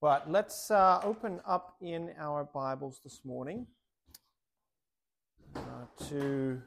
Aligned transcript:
But 0.00 0.30
let's 0.30 0.70
uh, 0.70 1.00
open 1.02 1.40
up 1.46 1.76
in 1.80 2.10
our 2.18 2.44
Bibles 2.44 3.00
this 3.02 3.20
morning 3.24 3.66
uh, 5.54 5.60
to. 6.10 6.60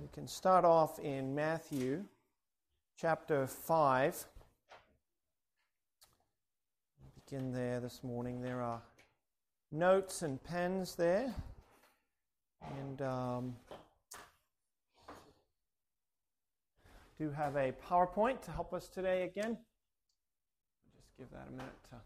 We 0.00 0.06
can 0.12 0.28
start 0.28 0.64
off 0.64 1.00
in 1.00 1.34
Matthew 1.34 2.04
chapter 2.96 3.48
5. 3.48 4.24
Begin 7.26 7.52
there 7.52 7.80
this 7.80 8.04
morning. 8.04 8.40
There 8.40 8.62
are 8.62 8.80
notes 9.72 10.22
and 10.22 10.42
pens 10.44 10.94
there. 10.94 11.34
And 12.78 13.02
um, 13.02 13.56
do 17.18 17.32
have 17.32 17.56
a 17.56 17.72
PowerPoint 17.72 18.42
to 18.42 18.52
help 18.52 18.72
us 18.72 18.88
today 18.88 19.24
again. 19.24 19.58
Give 21.24 21.38
that 21.38 21.48
a 21.48 21.52
minute 21.52 21.72
to 21.88 21.96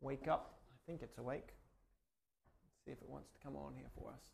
wake 0.00 0.26
up. 0.26 0.58
I 0.72 0.78
think 0.90 1.02
it's 1.02 1.18
awake. 1.18 1.50
Let's 2.64 2.84
see 2.84 2.90
if 2.90 2.98
it 3.00 3.08
wants 3.08 3.28
to 3.30 3.38
come 3.44 3.54
on 3.54 3.74
here 3.76 3.86
for 3.94 4.10
us. 4.10 4.24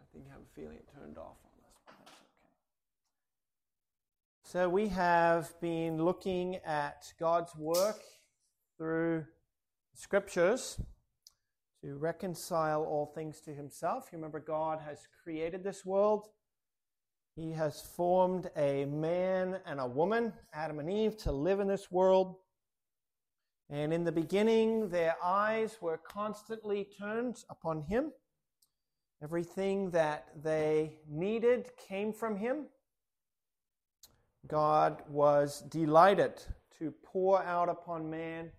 I 0.00 0.04
think 0.12 0.24
I 0.28 0.32
have 0.32 0.40
a 0.40 0.60
feeling 0.60 0.76
it 0.76 0.88
turned 0.92 1.18
off 1.18 1.36
on 1.44 1.52
us, 1.68 1.76
but 1.86 1.94
that's 2.04 2.18
okay. 2.18 2.50
So 4.42 4.68
we 4.68 4.88
have 4.88 5.52
been 5.60 6.02
looking 6.02 6.56
at 6.66 7.12
God's 7.20 7.54
work 7.54 8.00
through 8.76 9.26
scriptures 9.94 10.80
to 11.84 11.94
reconcile 11.94 12.82
all 12.82 13.06
things 13.06 13.40
to 13.42 13.54
himself. 13.54 14.08
You 14.10 14.18
remember, 14.18 14.40
God 14.40 14.80
has 14.84 15.06
created 15.22 15.62
this 15.62 15.86
world. 15.86 16.26
He 17.40 17.52
has 17.52 17.80
formed 17.80 18.50
a 18.54 18.84
man 18.84 19.60
and 19.64 19.80
a 19.80 19.86
woman, 19.86 20.34
Adam 20.52 20.78
and 20.78 20.90
Eve, 20.90 21.16
to 21.18 21.32
live 21.32 21.58
in 21.58 21.68
this 21.68 21.90
world. 21.90 22.36
And 23.70 23.94
in 23.94 24.04
the 24.04 24.12
beginning, 24.12 24.90
their 24.90 25.16
eyes 25.24 25.78
were 25.80 25.96
constantly 25.96 26.86
turned 27.00 27.42
upon 27.48 27.84
Him. 27.84 28.12
Everything 29.22 29.90
that 29.92 30.28
they 30.42 30.98
needed 31.08 31.70
came 31.88 32.12
from 32.12 32.36
Him. 32.36 32.66
God 34.46 35.02
was 35.08 35.62
delighted 35.62 36.42
to 36.78 36.92
pour 37.02 37.42
out 37.42 37.70
upon 37.70 38.10
man 38.10 38.50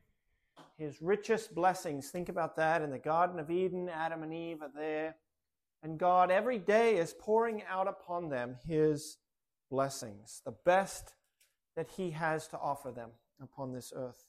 his 0.79 1.03
richest 1.03 1.53
blessings. 1.53 2.09
Think 2.09 2.29
about 2.29 2.55
that. 2.55 2.81
In 2.81 2.89
the 2.89 2.97
Garden 2.97 3.39
of 3.39 3.51
Eden, 3.51 3.89
Adam 3.89 4.23
and 4.23 4.33
Eve 4.33 4.63
are 4.63 4.71
there. 4.73 5.17
And 5.83 5.97
God 5.97 6.29
every 6.29 6.59
day 6.59 6.97
is 6.97 7.15
pouring 7.19 7.63
out 7.69 7.87
upon 7.87 8.29
them 8.29 8.57
his 8.67 9.17
blessings, 9.69 10.41
the 10.45 10.55
best 10.65 11.15
that 11.75 11.89
he 11.89 12.11
has 12.11 12.47
to 12.49 12.59
offer 12.59 12.91
them 12.91 13.09
upon 13.41 13.73
this 13.73 13.91
earth. 13.95 14.25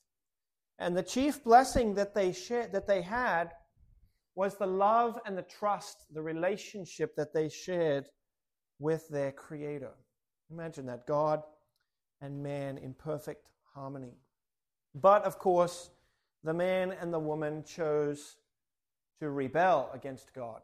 And 0.78 0.96
the 0.96 1.02
chief 1.02 1.44
blessing 1.44 1.94
that 1.94 2.14
they 2.14 2.32
shared, 2.32 2.72
that 2.72 2.86
they 2.86 3.02
had 3.02 3.52
was 4.34 4.56
the 4.56 4.66
love 4.66 5.18
and 5.26 5.36
the 5.36 5.42
trust, 5.42 6.06
the 6.12 6.22
relationship 6.22 7.14
that 7.16 7.34
they 7.34 7.48
shared 7.48 8.06
with 8.78 9.08
their 9.08 9.32
creator. 9.32 9.92
Imagine 10.50 10.86
that 10.86 11.06
God 11.06 11.42
and 12.20 12.42
man 12.42 12.78
in 12.78 12.94
perfect 12.94 13.50
harmony. 13.74 14.16
But 14.94 15.24
of 15.24 15.38
course, 15.38 15.90
the 16.44 16.54
man 16.54 16.92
and 16.92 17.12
the 17.12 17.18
woman 17.18 17.64
chose 17.64 18.36
to 19.20 19.30
rebel 19.30 19.90
against 19.92 20.32
God. 20.32 20.62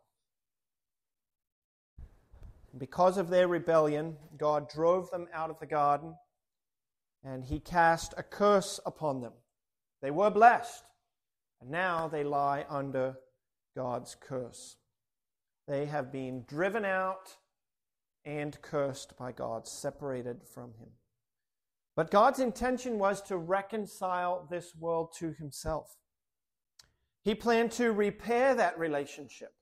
Because 2.77 3.17
of 3.17 3.31
their 3.31 3.49
rebellion, 3.49 4.17
God 4.37 4.69
drove 4.69 5.11
them 5.11 5.27
out 5.33 5.51
of 5.51 5.59
the 5.59 5.67
garden 5.67 6.15
and 7.25 7.45
he 7.45 7.61
cast 7.61 8.15
a 8.17 8.23
curse 8.23 8.79
upon 8.87 9.21
them. 9.21 9.33
They 10.01 10.11
were 10.11 10.31
blessed, 10.31 10.85
and 11.61 11.71
now 11.71 12.09
they 12.09 12.23
lie 12.23 12.65
under 12.69 13.17
God's 13.77 14.15
curse. 14.15 14.77
They 15.67 15.87
have 15.87 16.13
been 16.13 16.45
driven 16.47 16.85
out 16.85 17.37
and 18.25 18.61
cursed 18.63 19.17
by 19.19 19.33
God, 19.33 19.67
separated 19.67 20.43
from 20.45 20.75
him. 20.75 20.91
But 21.97 22.11
God's 22.11 22.39
intention 22.39 22.99
was 22.99 23.21
to 23.23 23.37
reconcile 23.37 24.47
this 24.49 24.75
world 24.77 25.13
to 25.19 25.33
himself. 25.33 25.97
He 27.25 27.35
planned 27.35 27.73
to 27.73 27.93
repair 27.93 28.55
that 28.55 28.79
relationship 28.79 29.53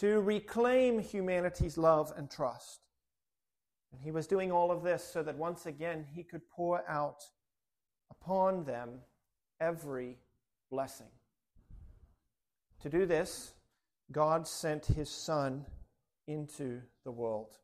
to 0.00 0.20
reclaim 0.20 1.00
humanity's 1.00 1.76
love 1.76 2.12
and 2.16 2.30
trust. 2.30 2.80
And 3.92 4.00
he 4.00 4.10
was 4.10 4.26
doing 4.26 4.52
all 4.52 4.70
of 4.70 4.82
this 4.82 5.02
so 5.02 5.22
that 5.22 5.36
once 5.36 5.66
again 5.66 6.04
he 6.14 6.22
could 6.22 6.48
pour 6.48 6.88
out 6.88 7.22
upon 8.10 8.64
them 8.64 9.00
every 9.60 10.18
blessing. 10.70 11.08
To 12.82 12.88
do 12.88 13.06
this, 13.06 13.54
God 14.12 14.46
sent 14.46 14.86
his 14.86 15.10
Son 15.10 15.66
into 16.26 16.80
the 17.04 17.10
world. 17.10 17.56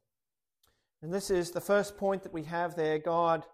And 1.02 1.12
this 1.12 1.30
is 1.30 1.50
the 1.50 1.60
first 1.60 1.96
point 1.96 2.22
that 2.22 2.32
we 2.32 2.44
have 2.44 2.74
there. 2.74 2.98
God 2.98 3.44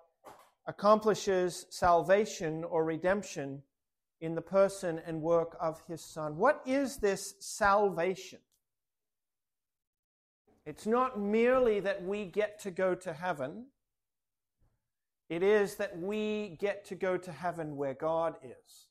accomplishes 0.67 1.67
salvation 1.69 2.65
or 2.65 2.85
redemption 2.85 3.63
in 4.21 4.35
the 4.35 4.43
person 4.43 5.01
and 5.05 5.21
work 5.21 5.57
of 5.61 5.83
his 5.87 6.01
Son. 6.01 6.37
What 6.37 6.63
is 6.65 6.97
this 6.99 7.35
salvation? 7.41 8.39
It's 10.67 10.87
not 10.87 11.19
merely 11.19 11.81
that 11.81 12.05
we 12.05 12.27
get 12.27 12.61
to 12.61 12.71
go 12.71 12.95
to 12.95 13.13
heaven, 13.13 13.67
it 15.29 15.45
is 15.45 15.77
that 15.77 15.97
we 15.97 16.57
get 16.61 16.85
to 16.87 16.97
go 16.97 17.17
to 17.17 17.31
heaven 17.31 17.77
where 17.77 17.95
God 17.95 18.35
is. 18.43 18.89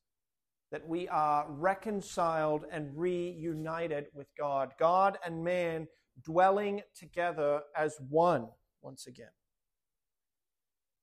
That 0.72 0.88
we 0.88 1.07
are 1.09 1.46
reconciled 1.50 2.66
and 2.72 2.97
reunited 2.97 4.07
with 4.13 4.28
God. 4.38 4.74
God 4.80 5.18
and 5.25 5.44
man 5.44 5.88
dwelling 6.24 6.81
together 6.97 7.62
as 7.75 7.97
one 8.09 8.47
once 8.81 9.06
again. 9.06 9.31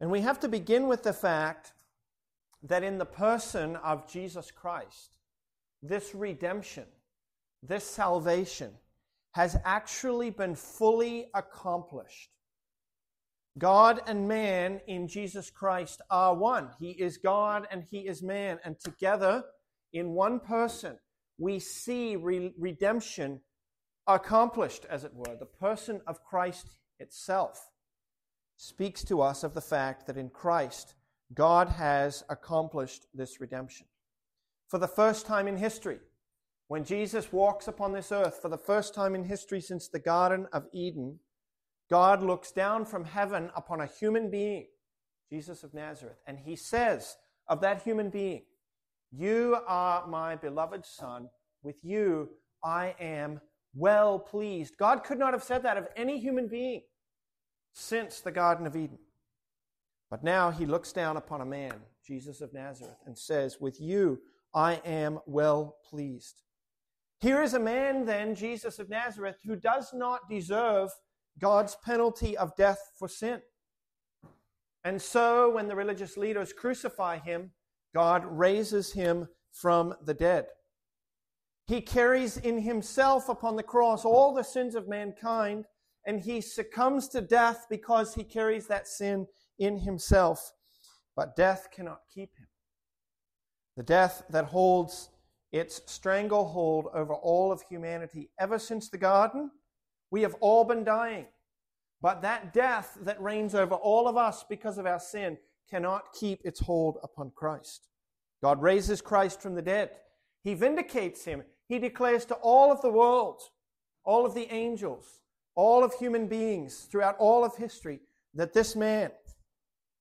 And 0.01 0.11
we 0.11 0.21
have 0.23 0.41
to 0.41 0.49
begin 0.49 0.89
with 0.89 1.03
the 1.03 1.13
fact 1.13 1.73
that 2.63 2.83
in 2.83 2.97
the 2.97 3.07
person 3.07 3.77
of 3.77 4.11
Jesus 4.11 4.51
Christ, 4.51 5.19
this 5.83 6.15
redemption, 6.15 6.87
this 7.63 7.85
salvation, 7.85 8.73
has 9.37 9.55
actually 9.67 10.31
been 10.31 10.55
fully 10.55 11.27
accomplished. 11.35 12.31
God 13.59 14.01
and 14.07 14.27
man 14.27 14.81
in 14.89 15.07
Jesus 15.09 15.51
Christ 15.51 16.01
are 16.09 16.35
one. 16.35 16.71
He 16.81 16.93
is 16.93 17.19
God 17.19 17.69
and 17.71 17.85
He 17.91 18.09
is 18.09 18.23
man. 18.23 18.59
And 18.65 18.81
together, 18.81 19.45
in 19.93 20.13
one 20.13 20.41
person, 20.41 20.97
we 21.37 21.59
see 21.59 22.17
re- 22.17 22.55
redemption 22.59 23.43
accomplished, 24.07 24.87
as 24.89 25.05
it 25.05 25.13
were. 25.13 25.37
The 25.39 25.45
person 25.45 26.01
of 26.07 26.25
Christ 26.25 26.69
itself 26.99 27.61
speaks 28.57 29.05
to 29.05 29.21
us 29.21 29.45
of 29.45 29.53
the 29.53 29.61
fact 29.61 30.07
that 30.07 30.17
in 30.17 30.31
Christ, 30.31 30.95
God 31.35 31.69
has 31.69 32.25
accomplished 32.31 33.05
this 33.13 33.39
redemption. 33.39 33.87
For 34.69 34.79
the 34.79 34.89
first 34.89 35.27
time 35.27 35.47
in 35.47 35.59
history, 35.59 35.99
when 36.69 36.85
Jesus 36.85 37.33
walks 37.33 37.69
upon 37.69 37.93
this 37.93 38.11
earth 38.11 38.41
for 38.43 38.49
the 38.49 38.59
first 38.59 38.95
time 38.95 39.15
in 39.15 39.25
history 39.25 39.61
since 39.61 39.89
the 39.89 39.99
Garden 39.99 40.47
of 40.53 40.67
Eden, 40.73 41.21
God 41.89 42.23
looks 42.23 42.51
down 42.51 42.85
from 42.85 43.05
heaven 43.05 43.51
upon 43.55 43.81
a 43.81 43.87
human 43.87 44.31
being, 44.31 44.67
Jesus 45.31 45.63
of 45.63 45.75
Nazareth, 45.75 46.19
and 46.27 46.39
he 46.39 46.57
says 46.57 47.17
of 47.49 47.61
that 47.61 47.83
human 47.83 48.11
being, 48.11 48.43
You 49.13 49.59
are 49.69 50.07
my 50.09 50.35
beloved 50.35 50.85
Son. 50.85 51.29
With 51.63 51.85
you 51.85 52.31
I 52.65 52.97
am 52.99 53.41
well 53.75 54.19
pleased. 54.19 54.77
God 54.77 55.05
could 55.05 55.19
not 55.19 55.35
have 55.35 55.45
said 55.45 55.63
that 55.63 55.77
of 55.77 55.87
any 55.97 56.19
human 56.19 56.49
being 56.49 56.83
since 57.73 58.21
the 58.21 58.33
Garden 58.33 58.67
of 58.67 58.75
Eden. 58.75 58.99
But 60.11 60.25
now 60.25 60.51
he 60.51 60.67
looks 60.67 60.93
down 60.93 61.17
upon 61.17 61.41
a 61.41 61.47
man, 61.47 61.75
Jesus 62.05 62.41
of 62.41 62.53
Nazareth, 62.53 62.99
and 63.07 63.17
says, 63.17 63.59
With 63.61 63.81
you 63.81 64.21
I 64.55 64.81
am 64.85 65.21
well 65.27 65.77
pleased. 65.89 66.43
Here 67.21 67.43
is 67.43 67.55
a 67.55 67.61
man, 67.61 68.05
then, 68.05 68.35
Jesus 68.35 68.79
of 68.79 68.91
Nazareth, 68.91 69.37
who 69.45 69.57
does 69.57 69.93
not 69.95 70.29
deserve 70.29 70.91
God's 71.39 71.77
penalty 71.85 72.37
of 72.37 72.55
death 72.57 72.79
for 72.99 73.09
sin. 73.09 73.41
And 74.85 75.01
so, 75.01 75.51
when 75.51 75.67
the 75.67 75.77
religious 75.77 76.17
leaders 76.17 76.53
crucify 76.53 77.19
him, 77.19 77.51
God 77.95 78.25
raises 78.25 78.93
him 78.93 79.29
from 79.51 79.95
the 80.05 80.15
dead. 80.15 80.47
He 81.67 81.81
carries 81.81 82.37
in 82.37 82.59
himself 82.61 83.29
upon 83.29 83.57
the 83.57 83.63
cross 83.63 84.05
all 84.05 84.33
the 84.33 84.45
sins 84.45 84.75
of 84.75 84.89
mankind, 84.89 85.65
and 86.07 86.21
he 86.21 86.41
succumbs 86.41 87.09
to 87.09 87.21
death 87.21 87.67
because 87.69 88.15
he 88.15 88.23
carries 88.23 88.69
that 88.69 88.87
sin 88.87 89.27
in 89.59 89.79
himself. 89.79 90.53
But 91.17 91.35
death 91.35 91.69
cannot 91.75 92.03
keep 92.15 92.37
him. 92.37 92.47
The 93.77 93.83
death 93.83 94.23
that 94.31 94.45
holds 94.45 95.11
its 95.57 95.81
stranglehold 95.87 96.89
over 96.93 97.15
all 97.15 97.51
of 97.51 97.63
humanity. 97.63 98.31
Ever 98.39 98.59
since 98.59 98.89
the 98.89 98.99
garden, 98.99 99.51
we 100.11 100.23
have 100.23 100.35
all 100.41 100.65
been 100.65 100.85
dying. 100.85 101.27
But 102.01 102.23
that 102.23 102.53
death 102.53 102.97
that 103.03 103.21
reigns 103.21 103.55
over 103.55 103.75
all 103.75 104.07
of 104.07 104.17
us 104.17 104.45
because 104.49 104.79
of 104.79 104.87
our 104.87 105.01
sin 105.01 105.39
cannot 105.69 106.13
keep 106.13 106.41
its 106.45 106.61
hold 106.61 106.99
upon 107.03 107.33
Christ. 107.35 107.89
God 108.43 108.61
raises 108.63 109.01
Christ 109.01 109.41
from 109.41 109.55
the 109.55 109.63
dead. 109.63 109.91
He 110.45 110.55
vindicates 110.55 111.25
him. 111.25 111.43
He 111.69 111.79
declares 111.79 112.25
to 112.27 112.35
all 112.35 112.71
of 112.71 112.83
the 112.83 112.91
world, 112.91 113.41
all 114.05 114.25
of 114.25 114.35
the 114.35 114.53
angels, 114.53 115.21
all 115.55 115.83
of 115.83 115.95
human 115.95 116.29
beings 116.29 116.87
throughout 116.91 117.17
all 117.19 117.45
of 117.45 117.57
history 117.57 118.01
that 118.35 118.53
this 118.53 118.77
man, 118.77 119.11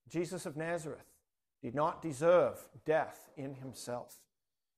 Jesus 0.10 0.46
of 0.46 0.58
Nazareth, 0.58 1.06
did 1.64 1.74
not 1.74 2.02
deserve 2.02 2.68
death 2.86 3.30
in 3.38 3.56
himself. 3.56 4.20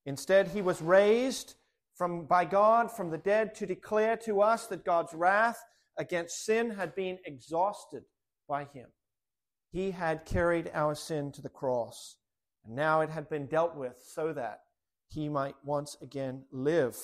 Instead, 0.07 0.47
he 0.47 0.61
was 0.61 0.81
raised 0.81 1.55
from, 1.93 2.25
by 2.25 2.45
God 2.45 2.89
from 2.89 3.11
the 3.11 3.17
dead 3.17 3.53
to 3.55 3.65
declare 3.65 4.15
to 4.15 4.41
us 4.41 4.65
that 4.67 4.85
God's 4.85 5.13
wrath 5.13 5.61
against 5.97 6.45
sin 6.45 6.71
had 6.71 6.95
been 6.95 7.19
exhausted 7.25 8.03
by 8.47 8.63
him. 8.73 8.87
He 9.69 9.91
had 9.91 10.25
carried 10.25 10.71
our 10.73 10.95
sin 10.95 11.33
to 11.33 11.41
the 11.41 11.49
cross, 11.49 12.15
and 12.65 12.73
now 12.73 13.01
it 13.01 13.09
had 13.09 13.29
been 13.29 13.47
dealt 13.47 13.75
with 13.75 14.01
so 14.01 14.31
that 14.31 14.61
he 15.09 15.27
might 15.27 15.55
once 15.65 15.97
again 16.01 16.45
live. 16.53 16.95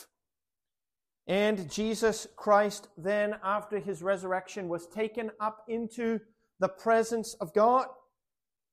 And 1.27 1.69
Jesus 1.69 2.25
Christ, 2.38 2.88
then, 2.97 3.35
after 3.44 3.79
his 3.79 4.01
resurrection, 4.01 4.69
was 4.69 4.88
taken 4.88 5.29
up 5.41 5.65
into 5.67 6.21
the 6.61 6.69
presence 6.69 7.33
of 7.41 7.53
God. 7.53 7.88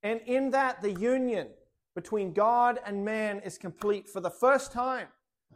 And 0.04 0.20
in 0.26 0.50
that, 0.50 0.82
the 0.82 0.92
union 0.92 1.48
between 2.00 2.32
God 2.32 2.80
and 2.86 3.04
man 3.04 3.40
is 3.40 3.58
complete. 3.58 4.08
For 4.08 4.20
the 4.20 4.30
first 4.30 4.72
time, 4.72 5.08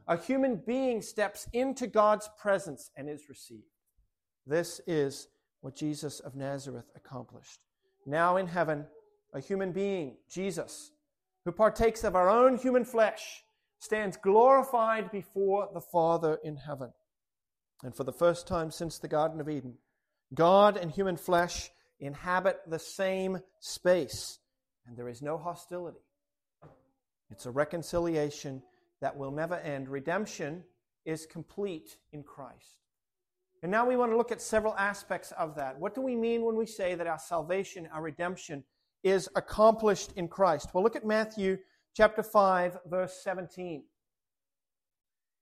a 0.06 0.18
human 0.18 0.56
being 0.56 1.00
steps 1.00 1.48
into 1.54 1.86
God's 1.86 2.28
presence 2.38 2.90
and 2.96 3.08
is 3.08 3.30
received. 3.30 3.64
This 4.46 4.78
is 4.86 5.28
what 5.62 5.74
Jesus 5.74 6.20
of 6.20 6.36
Nazareth 6.36 6.90
accomplished. 6.94 7.60
Now 8.04 8.36
in 8.36 8.46
heaven, 8.46 8.84
a 9.32 9.40
human 9.40 9.72
being, 9.72 10.18
Jesus, 10.30 10.92
who 11.46 11.52
partakes 11.52 12.04
of 12.04 12.14
our 12.14 12.28
own 12.28 12.58
human 12.58 12.84
flesh, 12.84 13.42
stands 13.78 14.18
glorified 14.18 15.10
before 15.10 15.70
the 15.72 15.80
Father 15.80 16.38
in 16.44 16.56
heaven. 16.56 16.92
And 17.82 17.96
for 17.96 18.04
the 18.04 18.12
first 18.12 18.46
time 18.46 18.70
since 18.70 18.98
the 18.98 19.08
Garden 19.08 19.40
of 19.40 19.48
Eden, 19.48 19.76
God 20.34 20.76
and 20.76 20.90
human 20.90 21.16
flesh 21.16 21.70
inhabit 21.98 22.60
the 22.66 22.78
same 22.78 23.38
space, 23.60 24.38
and 24.86 24.94
there 24.94 25.08
is 25.08 25.22
no 25.22 25.38
hostility. 25.38 26.00
It's 27.30 27.46
a 27.46 27.50
reconciliation 27.50 28.62
that 29.00 29.16
will 29.16 29.30
never 29.30 29.56
end. 29.56 29.88
Redemption 29.88 30.64
is 31.04 31.26
complete 31.26 31.96
in 32.12 32.22
Christ. 32.22 32.78
And 33.62 33.70
now 33.70 33.86
we 33.86 33.96
want 33.96 34.12
to 34.12 34.16
look 34.16 34.32
at 34.32 34.42
several 34.42 34.74
aspects 34.76 35.32
of 35.32 35.54
that. 35.56 35.78
What 35.78 35.94
do 35.94 36.02
we 36.02 36.16
mean 36.16 36.44
when 36.44 36.56
we 36.56 36.66
say 36.66 36.94
that 36.94 37.06
our 37.06 37.18
salvation, 37.18 37.88
our 37.92 38.02
redemption, 38.02 38.62
is 39.02 39.28
accomplished 39.36 40.12
in 40.16 40.28
Christ? 40.28 40.68
Well, 40.72 40.84
look 40.84 40.96
at 40.96 41.06
Matthew 41.06 41.58
chapter 41.94 42.22
5, 42.22 42.78
verse 42.86 43.20
17. 43.22 43.84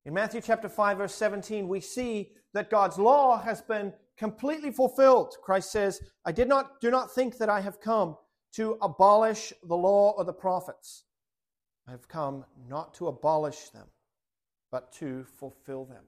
In 0.05 0.15
Matthew 0.15 0.41
chapter 0.41 0.69
5, 0.69 0.99
verse 0.99 1.15
17, 1.15 1.69
we 1.69 1.81
see 1.81 2.33
that 2.55 2.71
God's 2.71 2.99
law 2.99 3.41
has 3.41 3.63
been 3.63 3.93
completely 4.17 4.71
fulfilled. 4.71 5.35
Christ 5.43 5.73
says, 5.73 6.01
I 6.25 6.33
did 6.33 6.49
not, 6.49 6.81
do 6.81 6.91
not 6.91 7.13
think 7.15 7.39
that 7.39 7.49
I 7.49 7.61
have 7.61 7.81
come 7.81 8.17
to 8.55 8.77
abolish 8.83 9.53
the 9.65 9.77
law 9.77 10.15
or 10.17 10.25
the 10.25 10.33
prophets. 10.33 11.05
I 11.93 11.95
have 11.95 12.09
come 12.09 12.47
not 12.71 12.95
to 12.95 13.09
abolish 13.09 13.69
them, 13.69 13.87
but 14.71 14.93
to 14.93 15.25
fulfill 15.25 15.85
them. 15.85 16.05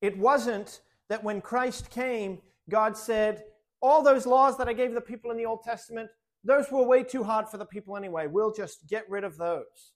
It 0.00 0.16
wasn't 0.16 0.80
that 1.10 1.22
when 1.22 1.42
Christ 1.42 1.90
came, 1.90 2.38
God 2.70 2.96
said, 2.96 3.44
All 3.82 4.02
those 4.02 4.24
laws 4.24 4.56
that 4.56 4.68
I 4.68 4.72
gave 4.72 4.94
the 4.94 5.02
people 5.02 5.30
in 5.30 5.36
the 5.36 5.44
Old 5.44 5.62
Testament, 5.62 6.08
those 6.44 6.70
were 6.72 6.82
way 6.82 7.02
too 7.02 7.22
hard 7.22 7.46
for 7.46 7.58
the 7.58 7.66
people 7.66 7.94
anyway. 7.94 8.26
We'll 8.26 8.54
just 8.54 8.88
get 8.88 9.04
rid 9.10 9.22
of 9.22 9.36
those. 9.36 9.92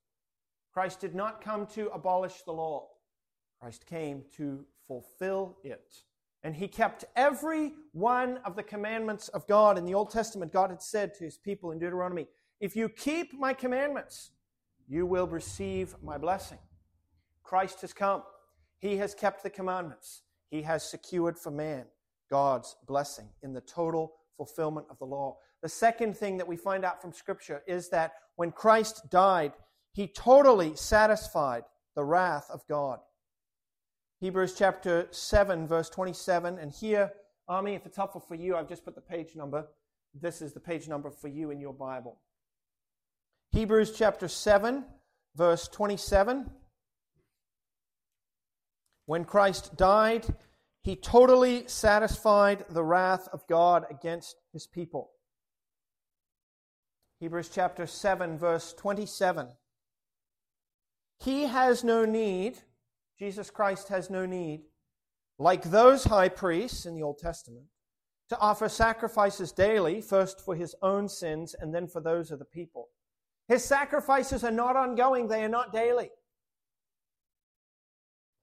Christ 0.71 1.01
did 1.01 1.15
not 1.15 1.43
come 1.43 1.67
to 1.69 1.89
abolish 1.95 2.43
the 2.43 2.53
law, 2.53 2.89
Christ 3.59 3.87
came 3.87 4.25
to 4.37 4.67
fulfill 4.87 5.57
it. 5.65 5.95
And 6.43 6.55
he 6.55 6.69
kept 6.69 7.07
every 7.17 7.73
one 7.93 8.37
of 8.45 8.55
the 8.55 8.63
commandments 8.63 9.29
of 9.29 9.47
God. 9.47 9.79
In 9.79 9.87
the 9.87 9.95
Old 9.95 10.11
Testament, 10.11 10.53
God 10.53 10.69
had 10.69 10.83
said 10.83 11.15
to 11.15 11.25
his 11.25 11.39
people 11.39 11.71
in 11.71 11.79
Deuteronomy, 11.79 12.27
If 12.61 12.77
you 12.77 12.91
keep 12.91 13.33
my 13.33 13.55
commandments, 13.55 14.33
you 14.91 15.07
will 15.07 15.29
receive 15.29 15.95
my 16.03 16.19
blessing. 16.19 16.59
Christ 17.45 17.81
has 17.83 17.93
come. 17.93 18.25
He 18.81 18.97
has 18.97 19.15
kept 19.15 19.45
the 19.45 19.51
commandments. 19.51 20.23
He 20.51 20.63
has 20.63 20.83
secured 20.83 21.39
for 21.39 21.53
man 21.53 21.85
God's 22.29 22.75
blessing 22.89 23.29
in 23.43 23.53
the 23.53 23.61
total 23.61 24.15
fulfillment 24.37 24.89
of 24.91 24.99
the 24.99 25.05
law. 25.05 25.37
The 25.63 25.69
second 25.69 26.17
thing 26.17 26.39
that 26.39 26.49
we 26.49 26.57
find 26.57 26.85
out 26.85 27.01
from 27.01 27.13
Scripture 27.13 27.63
is 27.69 27.89
that 27.91 28.15
when 28.35 28.51
Christ 28.51 29.09
died, 29.11 29.53
he 29.93 30.09
totally 30.09 30.75
satisfied 30.75 31.63
the 31.95 32.05
wrath 32.05 32.51
of 32.51 32.67
God. 32.69 32.99
Hebrews 34.19 34.55
chapter 34.59 35.07
7, 35.13 35.69
verse 35.69 35.89
27. 35.89 36.59
And 36.59 36.73
here, 36.73 37.13
Army, 37.47 37.75
if 37.75 37.87
it's 37.87 37.97
helpful 37.97 38.21
for 38.21 38.35
you, 38.35 38.57
I've 38.57 38.69
just 38.69 38.85
put 38.85 38.97
the 38.97 39.01
page 39.01 39.37
number. 39.37 39.69
This 40.21 40.43
is 40.43 40.53
the 40.53 40.61
page 40.61 40.89
number 40.89 41.11
for 41.11 41.29
you 41.29 41.53
in 41.53 41.61
your 41.61 41.75
Bible. 41.75 42.19
Hebrews 43.53 43.93
chapter 43.97 44.29
7, 44.29 44.85
verse 45.35 45.67
27. 45.67 46.49
When 49.07 49.25
Christ 49.25 49.77
died, 49.77 50.25
he 50.85 50.95
totally 50.95 51.65
satisfied 51.67 52.65
the 52.71 52.85
wrath 52.85 53.29
of 53.33 53.45
God 53.49 53.87
against 53.91 54.37
his 54.53 54.69
people. 54.69 55.11
Hebrews 57.19 57.51
chapter 57.53 57.89
7, 57.89 58.39
verse 58.39 58.73
27. 58.75 59.49
He 61.19 61.43
has 61.43 61.83
no 61.83 62.05
need, 62.05 62.59
Jesus 63.19 63.51
Christ 63.51 63.89
has 63.89 64.11
no 64.11 64.27
need, 64.27 64.61
like 65.41 65.65
those 65.65 66.05
high 66.05 66.29
priests 66.29 66.87
in 66.87 66.95
the 66.95 67.03
Old 67.03 67.19
Testament, 67.19 67.67
to 68.29 68.39
offer 68.39 68.69
sacrifices 68.69 69.51
daily, 69.51 70.01
first 70.01 70.41
for 70.41 70.55
his 70.55 70.77
own 70.83 71.09
sins 71.09 71.57
and 71.59 71.75
then 71.75 71.89
for 71.89 72.01
those 72.01 72.31
of 72.31 72.39
the 72.39 72.45
people. 72.45 72.91
His 73.51 73.65
sacrifices 73.65 74.45
are 74.45 74.53
not 74.53 74.77
ongoing, 74.77 75.27
they 75.27 75.43
are 75.43 75.49
not 75.49 75.73
daily 75.73 76.09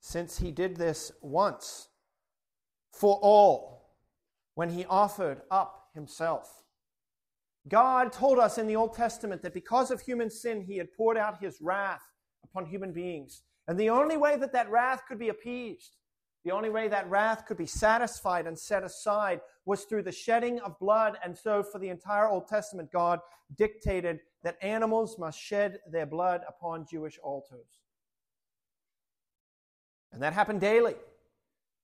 since 0.02 0.38
he 0.38 0.52
did 0.52 0.76
this 0.76 1.14
once 1.22 1.88
for 2.92 3.18
all 3.22 3.94
when 4.56 4.70
he 4.70 4.84
offered 4.84 5.44
up 5.50 5.86
himself. 5.94 6.62
God 7.70 8.12
told 8.12 8.38
us 8.38 8.58
in 8.58 8.68
the 8.68 8.76
Old 8.76 8.96
Testament 8.96 9.42
that 9.44 9.54
because 9.54 9.92
of 9.92 10.02
human 10.02 10.30
sin, 10.30 10.60
he 10.60 10.78
had 10.78 10.92
poured 10.92 11.18
out 11.18 11.42
his 11.42 11.62
wrath 11.62 12.04
upon 12.44 12.66
human 12.66 12.92
beings. 12.92 13.44
And 13.70 13.80
the 13.80 13.90
only 13.90 14.18
way 14.18 14.36
that 14.36 14.52
that 14.52 14.70
wrath 14.70 15.04
could 15.08 15.20
be 15.20 15.30
appeased, 15.30 15.96
the 16.44 16.52
only 16.52 16.70
way 16.70 16.90
that 16.90 17.10
wrath 17.10 17.46
could 17.46 17.58
be 17.58 17.66
satisfied 17.66 18.46
and 18.46 18.60
set 18.60 18.84
aside 18.84 19.40
was 19.66 19.86
through 19.86 20.04
the 20.04 20.12
shedding 20.12 20.60
of 20.60 20.78
blood. 20.80 21.18
And 21.24 21.38
so, 21.38 21.64
for 21.64 21.80
the 21.80 21.90
entire 21.90 22.28
Old 22.28 22.50
Testament, 22.50 22.92
God 22.92 23.20
dictated 23.58 24.20
that 24.44 24.58
animals 24.62 25.18
must 25.18 25.40
shed 25.40 25.80
their 25.92 26.06
blood 26.06 26.42
upon 26.48 26.86
Jewish 26.90 27.20
altars. 27.24 27.80
And 30.12 30.22
that 30.22 30.34
happened 30.34 30.62
daily 30.62 30.96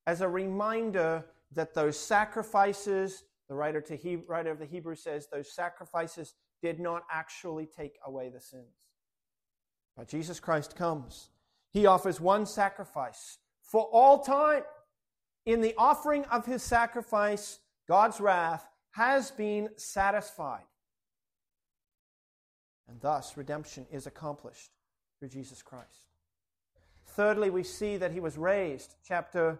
as 0.07 0.21
a 0.21 0.29
reminder 0.29 1.25
that 1.53 1.73
those 1.73 1.99
sacrifices, 1.99 3.23
the 3.49 3.55
writer, 3.55 3.81
to 3.81 3.95
he, 3.95 4.15
writer 4.15 4.51
of 4.51 4.59
the 4.59 4.65
Hebrew 4.65 4.95
says, 4.95 5.27
those 5.31 5.53
sacrifices 5.53 6.33
did 6.61 6.79
not 6.79 7.03
actually 7.11 7.67
take 7.67 7.97
away 8.05 8.29
the 8.29 8.39
sins. 8.39 8.87
But 9.95 10.07
Jesus 10.07 10.39
Christ 10.39 10.75
comes. 10.75 11.29
He 11.71 11.85
offers 11.85 12.19
one 12.21 12.45
sacrifice 12.45 13.37
for 13.61 13.83
all 13.91 14.19
time. 14.19 14.63
In 15.45 15.61
the 15.61 15.75
offering 15.77 16.23
of 16.25 16.45
his 16.45 16.63
sacrifice, 16.63 17.59
God's 17.87 18.21
wrath 18.21 18.65
has 18.91 19.31
been 19.31 19.69
satisfied. 19.75 20.63
And 22.87 22.99
thus, 23.01 23.37
redemption 23.37 23.85
is 23.91 24.07
accomplished 24.07 24.71
through 25.19 25.29
Jesus 25.29 25.61
Christ. 25.61 26.13
Thirdly, 27.07 27.49
we 27.49 27.63
see 27.63 27.97
that 27.97 28.11
he 28.11 28.19
was 28.19 28.37
raised. 28.37 28.95
Chapter 29.07 29.59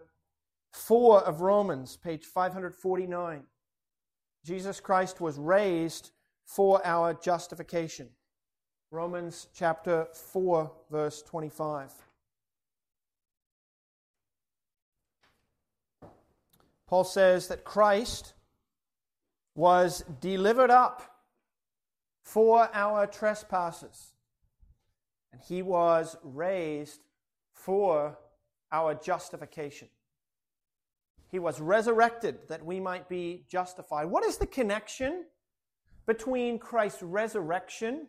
4 0.72 1.22
of 1.22 1.42
Romans, 1.42 1.98
page 1.98 2.26
549. 2.26 3.44
Jesus 4.44 4.80
Christ 4.80 5.22
was 5.22 5.38
raised 5.38 6.12
for 6.46 6.86
our 6.86 7.14
justification. 7.14 8.10
Romans 8.92 9.48
chapter 9.54 10.08
4, 10.14 10.72
verse 10.92 11.22
25. 11.24 11.92
Paul 16.88 17.04
says 17.04 17.48
that 17.48 17.64
Christ 17.64 18.34
was 19.56 20.04
delivered 20.20 20.70
up 20.70 21.13
for 22.24 22.70
our 22.74 23.06
trespasses, 23.06 24.14
and 25.32 25.42
he 25.42 25.62
was 25.62 26.16
raised 26.24 27.02
for 27.54 28.18
our 28.72 28.96
justification. 28.96 29.90
He 31.30 31.40
was 31.40 31.60
resurrected 31.60 32.40
that 32.50 32.66
we 32.66 32.80
might 32.80 33.10
be 33.10 33.46
justified. 33.50 34.06
What 34.06 34.24
is 34.24 34.38
the 34.38 34.48
connection 34.48 35.26
between 36.06 36.60
Christ's 36.60 37.04
resurrection 37.04 38.08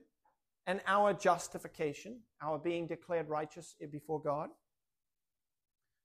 and 0.66 0.80
our 0.87 1.12
justification, 1.12 2.21
our 2.42 2.59
being 2.59 2.87
declared 2.87 3.28
righteous 3.28 3.75
before 3.92 4.21
God. 4.21 4.49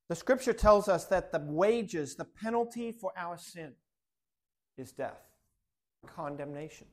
The 0.09 0.15
scripture 0.15 0.53
tells 0.53 0.89
us 0.89 1.05
that 1.05 1.31
the 1.31 1.41
wages, 1.45 2.15
the 2.15 2.25
penalty 2.25 2.91
for 2.91 3.11
our 3.15 3.37
sin, 3.37 3.73
is 4.77 4.91
death, 4.91 5.21
condemnation. 6.05 6.87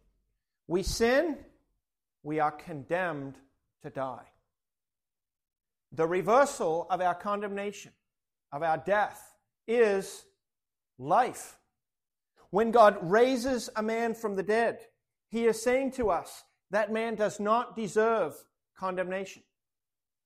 We 0.68 0.82
sin, 0.82 1.38
we 2.22 2.40
are 2.40 2.50
condemned 2.50 3.36
to 3.82 3.90
die. 3.90 4.26
The 5.92 6.06
reversal 6.06 6.86
of 6.90 7.00
our 7.00 7.14
condemnation, 7.14 7.92
of 8.52 8.62
our 8.62 8.78
death, 8.78 9.34
is 9.68 10.24
life. 10.98 11.58
When 12.50 12.70
God 12.70 12.98
raises 13.02 13.70
a 13.76 13.82
man 13.82 14.14
from 14.14 14.34
the 14.34 14.42
dead, 14.42 14.80
he 15.28 15.46
is 15.46 15.62
saying 15.62 15.92
to 15.92 16.10
us, 16.10 16.44
that 16.70 16.92
man 16.92 17.14
does 17.14 17.38
not 17.38 17.76
deserve 17.76 18.34
condemnation. 18.76 19.42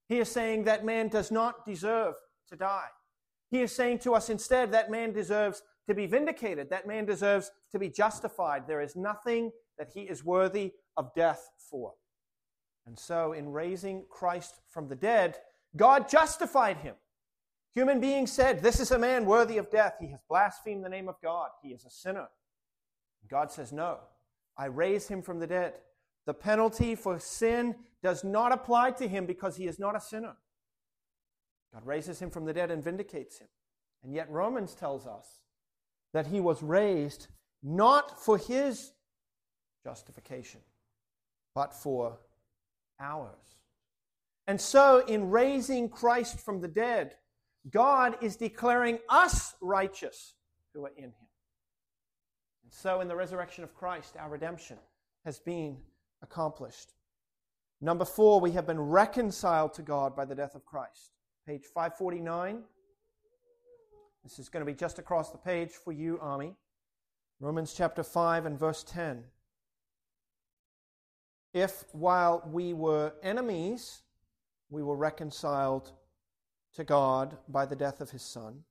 He 0.09 0.19
is 0.19 0.29
saying 0.31 0.65
that 0.65 0.85
man 0.85 1.09
does 1.09 1.31
not 1.31 1.67
deserve 1.67 2.15
to 2.49 2.57
die. 2.57 2.89
He 3.51 3.63
is 3.63 3.75
saying 3.75 3.99
to 4.01 4.15
us 4.15 4.31
instead 4.31 4.73
that 4.73 4.91
man 4.91 5.13
deserves 5.13 5.63
to 5.87 5.95
be 5.95 6.07
vindicated, 6.07 6.71
that 6.71 6.87
man 6.87 7.05
deserves 7.05 7.51
to 7.73 7.79
be 7.79 7.89
justified. 7.89 8.67
There 8.67 8.81
is 8.81 8.97
nothing 8.97 9.53
that 9.81 9.89
he 9.95 10.03
is 10.03 10.23
worthy 10.23 10.75
of 10.99 11.15
death 11.15 11.49
for. 11.71 11.95
And 12.87 12.99
so, 12.99 13.33
in 13.33 13.51
raising 13.51 14.05
Christ 14.11 14.61
from 14.69 14.89
the 14.89 14.95
dead, 14.95 15.39
God 15.75 16.07
justified 16.07 16.77
him. 16.77 16.97
Human 17.73 17.99
beings 17.99 18.31
said, 18.31 18.63
This 18.63 18.79
is 18.79 18.91
a 18.91 18.99
man 18.99 19.25
worthy 19.25 19.57
of 19.57 19.71
death. 19.71 19.95
He 19.99 20.11
has 20.11 20.21
blasphemed 20.29 20.85
the 20.85 20.91
name 20.91 21.09
of 21.09 21.15
God. 21.23 21.49
He 21.63 21.71
is 21.71 21.87
a 21.87 21.91
sinner. 21.91 22.29
God 23.31 23.51
says, 23.51 23.73
No, 23.73 24.01
I 24.59 24.67
raise 24.67 25.09
him 25.09 25.23
from 25.23 25.39
the 25.39 25.47
dead. 25.47 25.73
The 26.27 26.35
penalty 26.35 26.95
for 26.95 27.19
sin 27.19 27.75
does 28.03 28.23
not 28.23 28.53
apply 28.53 28.91
to 28.93 29.09
him 29.09 29.25
because 29.25 29.57
he 29.57 29.67
is 29.67 29.79
not 29.79 29.97
a 29.97 30.01
sinner. 30.01 30.35
God 31.73 31.87
raises 31.87 32.21
him 32.21 32.31
from 32.31 32.45
the 32.45 32.53
dead 32.53 32.71
and 32.71 32.85
vindicates 32.85 33.39
him. 33.39 33.49
And 34.03 34.13
yet, 34.13 34.31
Romans 34.31 34.75
tells 34.75 35.07
us 35.07 35.41
that 36.13 36.27
he 36.27 36.41
was 36.41 36.63
raised 36.63 37.29
not 37.63 38.23
for 38.23 38.37
his 38.37 38.93
justification, 39.83 40.61
but 41.55 41.75
for 41.75 42.19
ours. 43.01 43.57
And 44.47 44.61
so, 44.61 45.05
in 45.07 45.31
raising 45.31 45.89
Christ 45.89 46.41
from 46.41 46.61
the 46.61 46.69
dead, 46.69 47.15
God 47.71 48.17
is 48.21 48.37
declaring 48.37 48.99
us 49.09 49.55
righteous 49.61 50.35
who 50.75 50.85
are 50.85 50.93
in 50.97 51.05
him. 51.05 51.29
And 52.65 52.73
so, 52.73 53.01
in 53.01 53.09
the 53.09 53.17
resurrection 53.17 53.65
of 53.65 53.75
Christ, 53.75 54.17
our 54.19 54.31
redemption 54.31 54.79
has 55.25 55.39
been 55.39 55.77
accomplished. 56.23 56.93
Number 57.81 58.05
four, 58.05 58.41
we 58.41 58.53
have 58.53 58.67
been 58.67 58.81
reconciled 58.81 59.75
to 59.75 59.83
God 59.83 60.17
by 60.17 60.25
the 60.25 60.35
death 60.35 60.55
of 60.55 60.67
Christ. 60.67 61.13
Page 61.47 61.65
549. 61.65 62.63
This 64.23 64.39
is 64.39 64.49
going 64.49 64.65
to 64.65 64.71
be 64.71 64.77
just 64.77 64.99
across 64.99 65.31
the 65.31 65.39
page 65.39 65.71
for 65.71 65.93
you, 65.93 66.19
Army. 66.21 66.55
Romans 67.41 67.73
chapter 67.75 68.03
5 68.03 68.45
and 68.45 68.59
verse 68.59 68.85
10. 68.85 69.25
If 71.53 71.85
while 71.93 72.49
we 72.51 72.73
were 72.73 73.13
enemies, 73.23 74.03
we 74.71 74.83
were 74.83 74.97
reconciled 74.97 75.93
to 76.75 76.85
God 76.85 77.37
by 77.49 77.67
the 77.67 77.77
death 77.77 78.01
of 78.01 78.11
his 78.11 78.23
Son, 78.23 78.63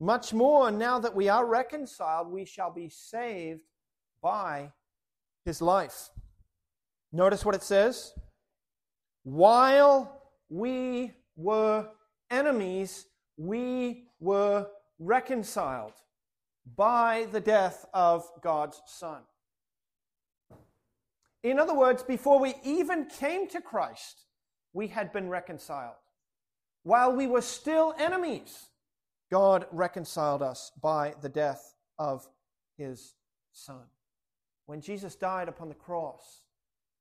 much 0.00 0.32
more 0.32 0.70
now 0.70 0.98
that 0.98 1.14
we 1.14 1.28
are 1.28 1.46
reconciled, 1.46 2.28
we 2.28 2.44
shall 2.44 2.72
be 2.72 2.88
saved 2.88 3.60
by 4.22 4.72
his 5.44 5.62
life. 5.62 6.10
Notice 7.12 7.44
what 7.44 7.54
it 7.54 7.62
says. 7.62 8.12
While 9.22 10.22
we 10.48 11.12
were 11.36 11.88
enemies, 12.30 13.06
we 13.36 14.08
were 14.18 14.66
reconciled 14.98 15.92
by 16.76 17.26
the 17.30 17.40
death 17.40 17.86
of 17.92 18.24
God's 18.42 18.80
Son. 18.86 19.20
In 21.42 21.58
other 21.58 21.74
words, 21.74 22.02
before 22.02 22.38
we 22.38 22.54
even 22.62 23.06
came 23.06 23.48
to 23.48 23.60
Christ, 23.60 24.24
we 24.72 24.88
had 24.88 25.12
been 25.12 25.28
reconciled. 25.28 25.96
While 26.84 27.14
we 27.14 27.26
were 27.26 27.42
still 27.42 27.94
enemies, 27.98 28.68
God 29.30 29.66
reconciled 29.72 30.42
us 30.42 30.72
by 30.80 31.14
the 31.20 31.28
death 31.28 31.74
of 31.98 32.28
his 32.76 33.14
Son. 33.52 33.82
When 34.66 34.80
Jesus 34.80 35.14
died 35.14 35.48
upon 35.48 35.68
the 35.68 35.74
cross, 35.74 36.42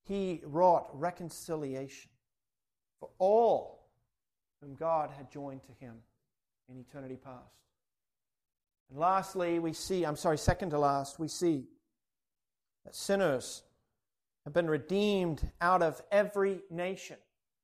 he 0.04 0.42
wrought 0.44 0.90
reconciliation 0.94 2.10
for 3.00 3.10
all 3.20 3.90
whom 4.62 4.76
God 4.76 5.10
had 5.16 5.32
joined 5.32 5.64
to 5.64 5.72
him 5.80 5.96
in 6.70 6.78
eternity 6.78 7.16
past. 7.16 7.56
And 8.90 9.00
lastly, 9.00 9.60
we 9.60 9.74
see, 9.74 10.06
I'm 10.06 10.16
sorry, 10.16 10.38
second 10.38 10.72
to 10.72 10.80
last, 10.80 11.20
we 11.20 11.28
see 11.28 11.66
that 12.86 12.96
sinners 12.96 13.64
have 14.46 14.54
been 14.54 14.70
redeemed 14.70 15.52
out 15.62 15.82
of 15.82 16.02
every 16.12 16.62
nation 16.70 17.18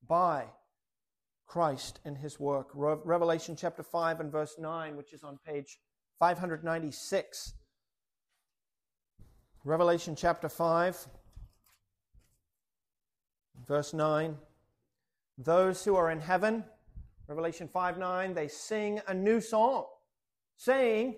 by 0.08 0.46
Christ 1.46 2.00
and 2.06 2.18
his 2.18 2.40
work. 2.40 2.70
Revelation 2.74 3.56
chapter 3.56 3.84
5 3.84 4.20
and 4.20 4.32
verse 4.32 4.56
9, 4.60 4.96
which 4.96 5.14
is 5.14 5.24
on 5.24 5.40
page 5.46 5.80
596. 6.20 7.54
Revelation 9.64 10.16
chapter 10.16 10.50
5 10.50 11.08
Verse 13.66 13.94
9 13.94 14.38
Those 15.38 15.84
who 15.84 15.96
are 15.96 16.12
in 16.12 16.20
heaven, 16.20 16.64
Revelation 17.28 17.68
5 17.68 17.98
9, 17.98 18.34
they 18.34 18.48
sing 18.48 19.02
a 19.08 19.14
new 19.14 19.42
song, 19.42 19.86
saying, 20.56 21.16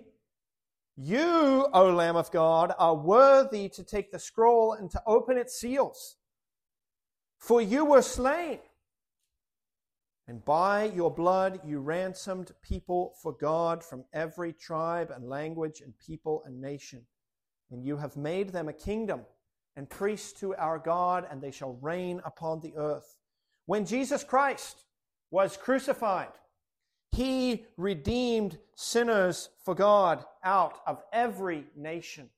You, 0.96 1.68
O 1.72 1.90
Lamb 1.94 2.16
of 2.16 2.30
God, 2.30 2.74
are 2.78 2.94
worthy 2.94 3.68
to 3.70 3.82
take 3.82 4.12
the 4.12 4.18
scroll 4.18 4.72
and 4.72 4.90
to 4.90 5.02
open 5.06 5.38
its 5.38 5.58
seals. 5.58 6.16
For 7.38 7.62
you 7.62 7.86
were 7.86 8.02
slain, 8.02 8.58
and 10.28 10.44
by 10.44 10.84
your 10.84 11.10
blood 11.10 11.60
you 11.64 11.80
ransomed 11.80 12.52
people 12.62 13.14
for 13.22 13.32
God 13.32 13.82
from 13.82 14.04
every 14.12 14.52
tribe 14.52 15.10
and 15.10 15.28
language 15.28 15.80
and 15.80 15.98
people 15.98 16.42
and 16.44 16.60
nation. 16.60 17.06
And 17.70 17.84
you 17.84 17.96
have 17.96 18.16
made 18.16 18.50
them 18.50 18.68
a 18.68 18.74
kingdom 18.74 19.22
and 19.76 19.88
priests 19.88 20.38
to 20.40 20.54
our 20.56 20.78
God, 20.78 21.26
and 21.30 21.40
they 21.40 21.50
shall 21.50 21.78
reign 21.80 22.20
upon 22.24 22.60
the 22.60 22.74
earth. 22.76 23.16
When 23.66 23.86
Jesus 23.86 24.22
Christ 24.22 24.84
was 25.30 25.56
crucified, 25.56 26.32
he 27.12 27.66
redeemed 27.76 28.58
sinners 28.74 29.50
for 29.64 29.74
God 29.74 30.24
out 30.44 30.80
of 30.86 31.02
every 31.12 31.66
nation. 31.76 32.30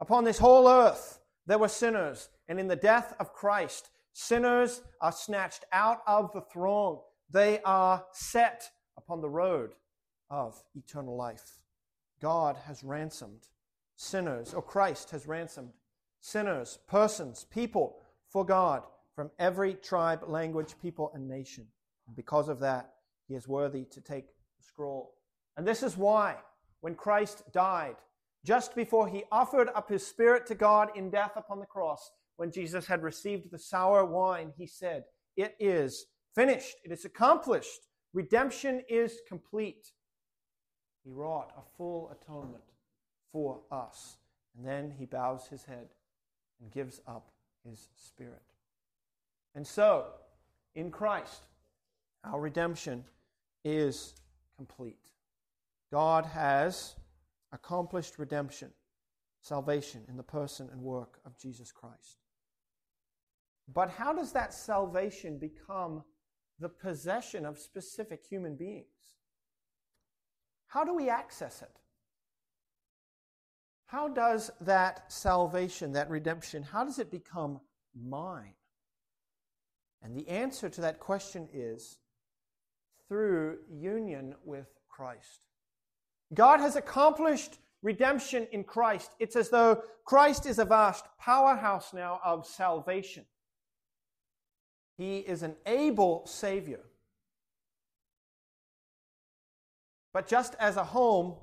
Upon 0.00 0.24
this 0.24 0.38
whole 0.38 0.68
earth, 0.68 1.20
there 1.46 1.58
were 1.58 1.68
sinners, 1.68 2.28
and 2.48 2.58
in 2.58 2.68
the 2.68 2.76
death 2.76 3.14
of 3.20 3.32
Christ, 3.32 3.90
sinners 4.12 4.82
are 5.00 5.12
snatched 5.12 5.64
out 5.72 6.00
of 6.06 6.32
the 6.32 6.40
throng. 6.40 7.00
They 7.30 7.60
are 7.62 8.04
set 8.12 8.70
upon 8.96 9.20
the 9.20 9.30
road 9.30 9.74
of 10.30 10.62
eternal 10.74 11.16
life. 11.16 11.62
God 12.20 12.56
has 12.66 12.84
ransomed 12.84 13.48
sinners, 13.96 14.54
or 14.54 14.62
Christ 14.62 15.10
has 15.10 15.26
ransomed 15.26 15.72
sinners, 16.20 16.78
persons, 16.86 17.44
people 17.50 17.96
for 18.28 18.44
God 18.44 18.82
from 19.14 19.30
every 19.38 19.74
tribe, 19.74 20.24
language, 20.26 20.74
people, 20.80 21.10
and 21.14 21.28
nation. 21.28 21.66
And 22.06 22.16
because 22.16 22.48
of 22.48 22.60
that, 22.60 22.94
he 23.30 23.36
is 23.36 23.46
worthy 23.46 23.84
to 23.84 24.00
take 24.00 24.26
the 24.26 24.64
scroll. 24.64 25.14
And 25.56 25.66
this 25.66 25.84
is 25.84 25.96
why, 25.96 26.34
when 26.80 26.96
Christ 26.96 27.44
died, 27.52 27.94
just 28.44 28.74
before 28.74 29.06
he 29.06 29.22
offered 29.30 29.68
up 29.72 29.88
his 29.88 30.04
spirit 30.04 30.46
to 30.46 30.56
God 30.56 30.88
in 30.96 31.10
death 31.10 31.32
upon 31.36 31.60
the 31.60 31.66
cross, 31.66 32.10
when 32.38 32.50
Jesus 32.50 32.86
had 32.86 33.04
received 33.04 33.52
the 33.52 33.58
sour 33.58 34.04
wine, 34.04 34.52
he 34.58 34.66
said, 34.66 35.04
It 35.36 35.54
is 35.60 36.06
finished, 36.34 36.74
it 36.84 36.90
is 36.90 37.04
accomplished, 37.04 37.86
redemption 38.12 38.82
is 38.88 39.20
complete. 39.28 39.92
He 41.04 41.12
wrought 41.12 41.52
a 41.56 41.62
full 41.76 42.10
atonement 42.10 42.64
for 43.30 43.60
us. 43.70 44.16
And 44.56 44.66
then 44.66 44.92
he 44.98 45.06
bows 45.06 45.46
his 45.46 45.62
head 45.62 45.86
and 46.60 46.72
gives 46.72 47.00
up 47.06 47.30
his 47.64 47.90
spirit. 47.94 48.42
And 49.54 49.64
so, 49.64 50.06
in 50.74 50.90
Christ, 50.90 51.42
our 52.24 52.40
redemption 52.40 53.04
is 53.64 54.14
complete. 54.56 55.10
God 55.92 56.26
has 56.26 56.94
accomplished 57.52 58.18
redemption, 58.18 58.70
salvation 59.40 60.02
in 60.08 60.16
the 60.16 60.22
person 60.22 60.68
and 60.72 60.80
work 60.80 61.20
of 61.24 61.38
Jesus 61.38 61.72
Christ. 61.72 62.18
But 63.72 63.90
how 63.90 64.12
does 64.12 64.32
that 64.32 64.52
salvation 64.52 65.38
become 65.38 66.02
the 66.58 66.68
possession 66.68 67.44
of 67.44 67.58
specific 67.58 68.24
human 68.28 68.56
beings? 68.56 68.86
How 70.66 70.84
do 70.84 70.94
we 70.94 71.08
access 71.08 71.62
it? 71.62 71.80
how 73.90 74.06
does 74.06 74.52
that 74.60 75.10
salvation, 75.10 75.90
that 75.92 76.08
redemption, 76.08 76.62
how 76.62 76.84
does 76.84 77.00
it 77.00 77.10
become 77.10 77.60
mine? 77.92 78.54
And 80.00 80.14
the 80.14 80.28
answer 80.28 80.68
to 80.68 80.80
that 80.82 81.00
question 81.00 81.48
is 81.52 81.98
through 83.10 83.58
union 83.68 84.36
with 84.44 84.68
Christ. 84.88 85.40
God 86.32 86.60
has 86.60 86.76
accomplished 86.76 87.58
redemption 87.82 88.46
in 88.52 88.62
Christ. 88.62 89.10
It's 89.18 89.34
as 89.34 89.50
though 89.50 89.82
Christ 90.04 90.46
is 90.46 90.60
a 90.60 90.64
vast 90.64 91.06
powerhouse 91.18 91.92
now 91.92 92.20
of 92.24 92.46
salvation. 92.46 93.24
He 94.96 95.18
is 95.18 95.42
an 95.42 95.56
able 95.66 96.24
Savior. 96.24 96.82
But 100.14 100.28
just 100.28 100.54
as 100.60 100.76
a 100.76 100.84
home 100.84 101.34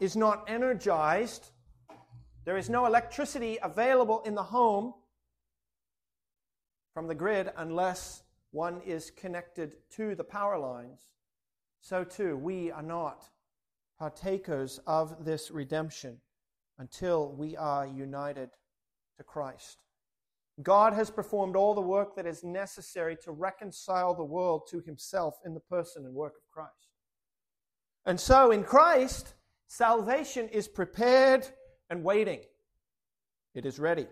is 0.00 0.16
not 0.16 0.48
energized, 0.48 1.50
there 2.46 2.56
is 2.56 2.70
no 2.70 2.86
electricity 2.86 3.58
available 3.62 4.22
in 4.24 4.34
the 4.34 4.42
home 4.42 4.94
from 6.94 7.08
the 7.08 7.14
grid 7.14 7.50
unless 7.58 8.22
one 8.50 8.80
is 8.82 9.10
connected 9.10 9.72
to 9.96 10.14
the 10.14 10.24
power 10.24 10.58
lines, 10.58 11.06
so 11.80 12.04
too 12.04 12.36
we 12.36 12.70
are 12.70 12.82
not 12.82 13.28
partakers 13.98 14.80
of 14.86 15.24
this 15.24 15.50
redemption 15.50 16.18
until 16.78 17.32
we 17.32 17.56
are 17.56 17.86
united 17.86 18.50
to 19.16 19.24
Christ. 19.24 19.78
God 20.62 20.94
has 20.94 21.10
performed 21.10 21.56
all 21.56 21.74
the 21.74 21.80
work 21.80 22.16
that 22.16 22.26
is 22.26 22.42
necessary 22.42 23.16
to 23.24 23.32
reconcile 23.32 24.14
the 24.14 24.24
world 24.24 24.62
to 24.70 24.80
himself 24.80 25.38
in 25.44 25.54
the 25.54 25.60
person 25.60 26.04
and 26.04 26.14
work 26.14 26.34
of 26.36 26.50
Christ. 26.50 26.88
And 28.06 28.18
so 28.18 28.52
in 28.52 28.64
Christ, 28.64 29.34
salvation 29.66 30.48
is 30.48 30.68
prepared 30.68 31.46
and 31.90 32.02
waiting. 32.02 32.40
It 33.54 33.66
is 33.66 33.78
ready. 33.78 34.06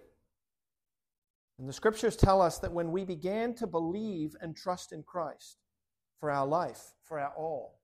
And 1.58 1.68
the 1.68 1.73
scriptures 1.73 2.16
tell 2.16 2.42
us 2.42 2.58
that 2.58 2.73
when 2.73 2.90
we 2.90 3.04
began 3.04 3.54
to 3.54 3.66
believe 3.66 4.34
and 4.40 4.56
trust 4.56 4.92
in 4.92 5.02
Christ 5.02 5.58
for 6.18 6.30
our 6.30 6.46
life, 6.46 6.94
for 7.02 7.18
our 7.20 7.32
all, 7.37 7.80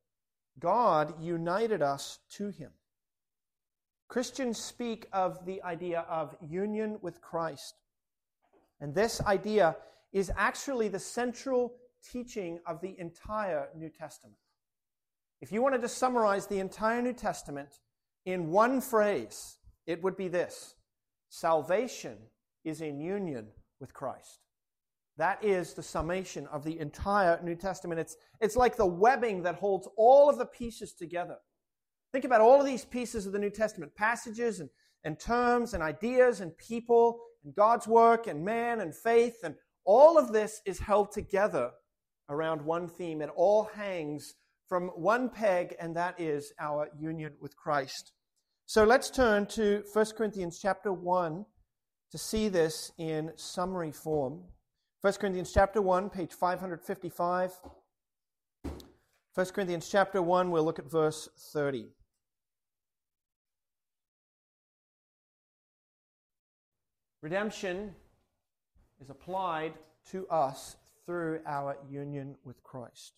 God 0.59 1.15
united 1.23 1.81
us 1.81 2.19
to 2.33 2.49
him. 2.49 2.71
Christians 4.09 4.59
speak 4.59 5.07
of 5.13 5.47
the 5.47 5.63
idea 5.63 6.01
of 6.09 6.37
union 6.41 6.99
with 7.01 7.21
Christ. 7.21 7.77
And 8.81 8.93
this 8.93 9.21
idea 9.23 9.77
is 10.13 10.33
actually 10.37 10.89
the 10.89 10.99
central 10.99 11.75
teaching 12.03 12.59
of 12.67 12.81
the 12.81 12.99
entire 12.99 13.69
New 13.77 13.89
Testament. 13.89 14.37
If 15.41 15.53
you 15.53 15.63
wanted 15.63 15.83
to 15.83 15.89
summarize 15.89 16.47
the 16.47 16.59
entire 16.59 17.01
New 17.01 17.13
Testament 17.13 17.69
in 18.27 18.51
one 18.51 18.81
phrase, 18.81 19.59
it 19.87 20.03
would 20.03 20.17
be 20.17 20.29
this 20.29 20.75
Salvation 21.29 22.19
is 22.65 22.81
in 22.81 23.01
union 23.01 23.47
with 23.81 23.95
Christ. 23.95 24.41
That 25.17 25.45
is 25.45 25.75
the 25.75 25.83
summation 25.83 26.47
of 26.47 26.65
the 26.65 26.79
entire 26.79 27.41
New 27.43 27.55
Testament. 27.55 28.01
It's, 28.01 28.17
it's 28.41 28.57
like 28.57 28.77
the 28.77 28.87
webbing 28.87 29.43
that 29.43 29.57
holds 29.57 29.89
all 29.97 30.31
of 30.31 30.39
the 30.39 30.47
pieces 30.47 30.93
together. 30.93 31.37
Think 32.13 32.25
about 32.25 32.41
all 32.41 32.61
of 32.61 32.67
these 32.67 32.85
pieces 32.85 33.27
of 33.27 33.33
the 33.33 33.39
New 33.39 33.51
Testament 33.51 33.95
passages 33.95 34.61
and, 34.61 34.71
and 35.05 35.19
terms 35.19 35.75
and 35.75 35.83
ideas 35.83 36.41
and 36.41 36.57
people 36.57 37.21
and 37.45 37.55
God's 37.55 37.87
work 37.87 38.27
and 38.27 38.45
man 38.45 38.81
and 38.81 38.95
faith. 38.95 39.39
And 39.45 39.55
all 39.85 40.19
of 40.19 40.33
this 40.33 40.61
is 40.67 40.79
held 40.79 41.13
together 41.13 41.71
around 42.29 42.63
one 42.63 42.89
theme. 42.89 43.21
It 43.21 43.31
all 43.35 43.65
hangs 43.75 44.35
from 44.69 44.89
one 44.89 45.29
peg, 45.29 45.75
and 45.81 45.97
that 45.97 46.19
is 46.19 46.53
our 46.61 46.89
union 46.99 47.33
with 47.41 47.57
Christ. 47.57 48.13
So 48.67 48.85
let's 48.85 49.11
turn 49.11 49.47
to 49.47 49.83
1 49.93 50.07
Corinthians 50.17 50.61
chapter 50.63 50.93
1 50.93 51.45
to 52.11 52.19
see 52.19 52.49
this 52.49 52.93
in 52.99 53.33
summary 53.37 53.93
form. 53.93 54.43
1 55.03 55.13
Corinthians 55.15 55.53
chapter 55.53 55.81
1, 55.81 56.11
page 56.11 56.33
555. 56.33 57.53
1 59.35 59.47
Corinthians 59.47 59.89
chapter 59.89 60.21
1, 60.21 60.51
we'll 60.51 60.65
look 60.65 60.79
at 60.79 60.91
verse 60.91 61.29
30. 61.53 61.87
Redemption 67.23 67.95
is 69.01 69.11
applied 69.11 69.75
to 70.11 70.27
us 70.29 70.77
through 71.05 71.41
our 71.47 71.77
union 71.89 72.35
with 72.45 72.63
Christ. 72.63 73.15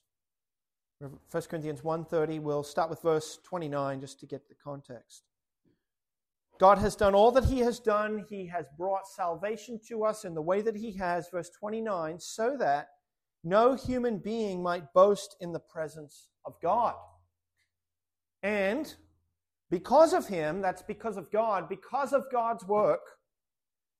1 0.98 1.42
Corinthians 1.48 1.82
1:30 1.82 2.40
we'll 2.40 2.62
start 2.62 2.88
with 2.88 3.02
verse 3.02 3.38
29 3.42 4.00
just 4.00 4.20
to 4.20 4.26
get 4.26 4.48
the 4.48 4.54
context. 4.54 5.24
God 6.62 6.78
has 6.78 6.94
done 6.94 7.12
all 7.12 7.32
that 7.32 7.46
he 7.46 7.58
has 7.58 7.80
done. 7.80 8.24
He 8.30 8.46
has 8.46 8.66
brought 8.78 9.08
salvation 9.08 9.80
to 9.88 10.04
us 10.04 10.24
in 10.24 10.32
the 10.32 10.40
way 10.40 10.62
that 10.62 10.76
he 10.76 10.92
has 10.92 11.28
verse 11.28 11.50
29 11.58 12.20
so 12.20 12.56
that 12.56 12.86
no 13.42 13.74
human 13.74 14.18
being 14.18 14.62
might 14.62 14.92
boast 14.92 15.34
in 15.40 15.50
the 15.52 15.58
presence 15.58 16.28
of 16.46 16.54
God. 16.62 16.94
And 18.44 18.94
because 19.72 20.12
of 20.12 20.28
him, 20.28 20.60
that's 20.60 20.82
because 20.82 21.16
of 21.16 21.32
God, 21.32 21.68
because 21.68 22.12
of 22.12 22.30
God's 22.30 22.64
work, 22.64 23.00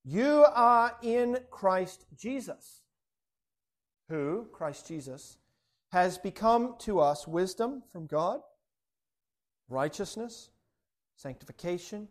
you 0.05 0.45
are 0.53 0.95
in 1.03 1.39
Christ 1.51 2.05
Jesus, 2.17 2.83
who, 4.07 4.47
Christ 4.53 4.87
Jesus, 4.87 5.37
has 5.91 6.17
become 6.17 6.75
to 6.79 7.01
us 7.01 7.27
wisdom 7.27 7.83
from 7.91 8.07
God, 8.07 8.39
righteousness, 9.67 10.49
sanctification, 11.17 12.07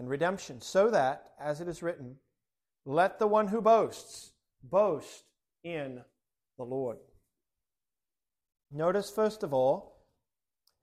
and 0.00 0.08
redemption, 0.08 0.62
so 0.62 0.90
that, 0.90 1.32
as 1.38 1.60
it 1.60 1.68
is 1.68 1.82
written, 1.82 2.16
let 2.86 3.18
the 3.18 3.26
one 3.26 3.46
who 3.46 3.60
boasts 3.60 4.32
boast 4.62 5.24
in 5.62 6.00
the 6.56 6.64
Lord. 6.64 6.96
Notice, 8.72 9.10
first 9.10 9.42
of 9.42 9.52
all, 9.52 9.98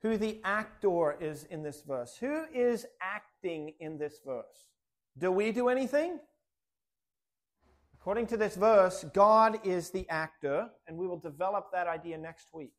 who 0.03 0.17
the 0.17 0.39
actor 0.43 1.17
is 1.19 1.45
in 1.45 1.63
this 1.63 1.81
verse. 1.81 2.15
Who 2.19 2.43
is 2.53 2.85
acting 3.01 3.73
in 3.79 3.97
this 3.97 4.19
verse? 4.23 4.67
Do 5.17 5.31
we 5.31 5.51
do 5.51 5.69
anything? 5.69 6.19
According 7.99 8.27
to 8.27 8.37
this 8.37 8.55
verse, 8.55 9.03
God 9.15 9.65
is 9.65 9.89
the 9.89 10.07
actor, 10.09 10.69
and 10.87 10.95
we 10.95 11.07
will 11.07 11.17
develop 11.17 11.71
that 11.73 11.87
idea 11.87 12.19
next 12.19 12.53
week. 12.53 12.73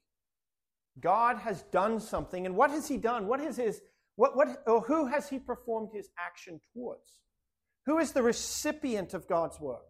God 1.01 1.38
has 1.38 1.62
done 1.64 1.98
something, 1.98 2.46
and 2.46 2.55
what 2.55 2.70
has 2.70 2.87
He 2.87 2.96
done? 2.96 3.27
What 3.27 3.40
is 3.40 3.57
His, 3.57 3.83
what, 4.18 4.37
what, 4.37 4.62
or 4.66 4.81
who 4.81 5.07
has 5.07 5.28
He 5.28 5.38
performed 5.38 5.90
His 5.92 6.09
action 6.18 6.61
towards? 6.74 7.20
Who 7.87 7.98
is 7.98 8.11
the 8.11 8.22
recipient 8.22 9.14
of 9.14 9.28
God's 9.28 9.61
work? 9.61 9.87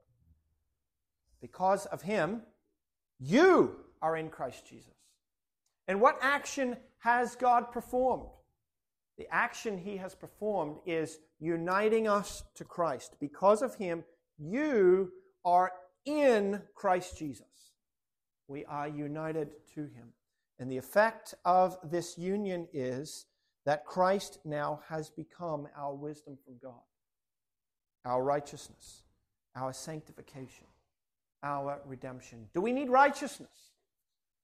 Because 1.41 1.87
of 1.87 2.03
Him, 2.03 2.43
you 3.19 3.77
are 4.03 4.19
in 4.19 4.29
Christ 4.29 4.69
Jesus. 4.69 4.93
And 5.87 6.01
what 6.01 6.19
action 6.21 6.77
has 6.99 7.37
God 7.37 7.73
performed? 7.73 8.29
The 9.17 9.27
action 9.33 9.79
He 9.79 9.97
has 9.97 10.14
performed 10.14 10.77
is 10.85 11.19
uniting 11.41 12.07
us 12.07 12.45
to 12.57 12.64
Christ. 12.64 13.17
Because 13.19 13.62
of 13.62 13.77
Him, 13.77 14.05
you 14.38 15.11
are 15.43 15.73
in 16.05 16.61
Christ 16.75 17.17
Jesus. 17.19 17.47
We 18.47 18.67
are 18.67 18.88
united 18.88 19.53
to 19.75 19.83
him. 19.83 20.09
And 20.59 20.71
the 20.71 20.79
effect 20.79 21.35
of 21.45 21.77
this 21.85 22.19
union 22.19 22.67
is 22.73 23.27
that 23.66 23.85
Christ 23.85 24.38
now 24.44 24.81
has 24.88 25.11
become 25.11 25.68
our 25.77 25.94
wisdom 25.94 26.38
from 26.44 26.55
God, 26.62 26.81
our 28.05 28.23
righteousness, 28.23 29.03
our 29.57 29.73
sanctification, 29.73 30.66
our 31.42 31.81
redemption. 31.85 32.47
Do 32.55 32.61
we 32.61 32.73
need 32.73 32.88
righteousness? 32.88 33.73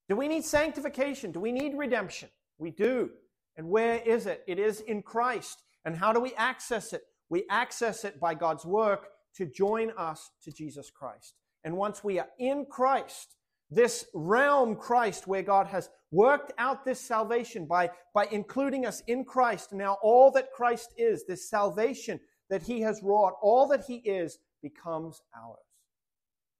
Do 0.09 0.17
we 0.17 0.29
need 0.29 0.45
sanctification? 0.45 1.33
Do 1.33 1.41
we 1.41 1.53
need 1.53 1.77
redemption? 1.77 2.29
We 2.59 2.71
do. 2.71 3.11
And 3.57 3.69
where 3.69 4.01
is 4.01 4.27
it? 4.27 4.45
It 4.47 4.59
is 4.59 4.81
in 4.81 5.03
Christ. 5.03 5.63
And 5.85 5.97
how 5.97 6.13
do 6.13 6.21
we 6.21 6.35
access 6.35 6.93
it? 6.93 7.03
We 7.31 7.45
access 7.49 8.05
it 8.05 8.21
by 8.21 8.35
God's 8.35 8.65
work 8.65 9.09
to 9.37 9.47
join 9.47 9.91
us 9.97 10.31
to 10.43 10.53
Jesus 10.53 10.91
Christ. 10.91 11.35
And 11.65 11.77
once 11.77 12.05
we 12.05 12.19
are 12.19 12.29
in 12.39 12.67
Christ, 12.67 13.37
this 13.71 14.07
realm 14.15 14.77
Christ 14.77 15.27
where 15.27 15.43
God 15.43 15.67
has 15.67 15.89
worked 16.15 16.53
out 16.59 16.85
this 16.85 17.01
salvation 17.01 17.67
by, 17.67 17.91
by 18.15 18.27
including 18.31 18.87
us 18.87 19.03
in 19.07 19.25
Christ. 19.25 19.73
Now 19.73 19.99
all 20.03 20.31
that 20.33 20.53
Christ 20.53 20.95
is, 20.97 21.25
this 21.25 21.51
salvation 21.51 22.21
that 22.51 22.63
he 22.63 22.81
has 22.83 23.03
wrought, 23.03 23.35
all 23.43 23.67
that 23.69 23.85
he 23.85 23.97
is 23.97 24.39
becomes 24.63 25.21
ours. 25.37 25.59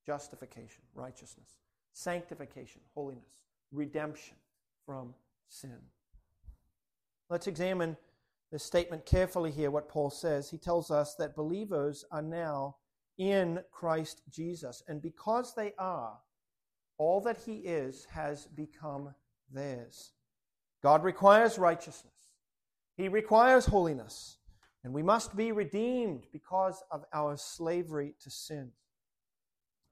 Justification, 0.05 0.83
righteousness, 0.95 1.49
sanctification, 1.93 2.81
holiness, 2.95 3.39
redemption 3.73 4.37
from 4.85 5.15
sin. 5.49 5.79
Let's 7.31 7.47
examine 7.47 7.97
this 8.53 8.65
statement 8.65 9.07
carefully 9.07 9.51
here, 9.51 9.71
what 9.71 9.89
Paul 9.89 10.11
says. 10.11 10.51
He 10.51 10.59
tells 10.59 10.91
us 10.91 11.15
that 11.17 11.37
believers 11.37 12.05
are 12.11 12.23
now 12.23 12.77
in 13.19 13.61
Christ 13.71 14.23
Jesus. 14.31 14.83
And 14.89 15.01
because 15.01 15.55
they 15.55 15.73
are, 15.79 16.19
all 16.99 17.21
that 17.23 17.39
he 17.47 17.57
is 17.57 18.07
has 18.11 18.47
become 18.47 19.15
theirs. 19.53 20.13
God 20.83 21.03
requires 21.03 21.59
righteousness, 21.59 22.13
he 22.97 23.09
requires 23.09 23.67
holiness. 23.67 24.39
And 24.85 24.93
we 24.93 25.03
must 25.03 25.35
be 25.35 25.51
redeemed 25.51 26.27
because 26.31 26.83
of 26.91 27.07
our 27.11 27.39
slavery 27.39 28.15
to 28.23 28.31
sin. 28.31 28.71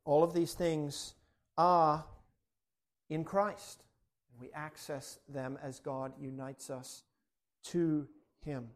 All 0.05 0.23
of 0.23 0.35
these 0.35 0.53
things 0.53 1.15
are 1.57 2.05
in 3.09 3.25
Christ. 3.25 3.85
We 4.39 4.51
access 4.55 5.19
them 5.29 5.59
as 5.63 5.81
God 5.81 6.13
unites 6.21 6.69
us 6.69 7.05
to 7.65 8.07
Him. 8.45 8.69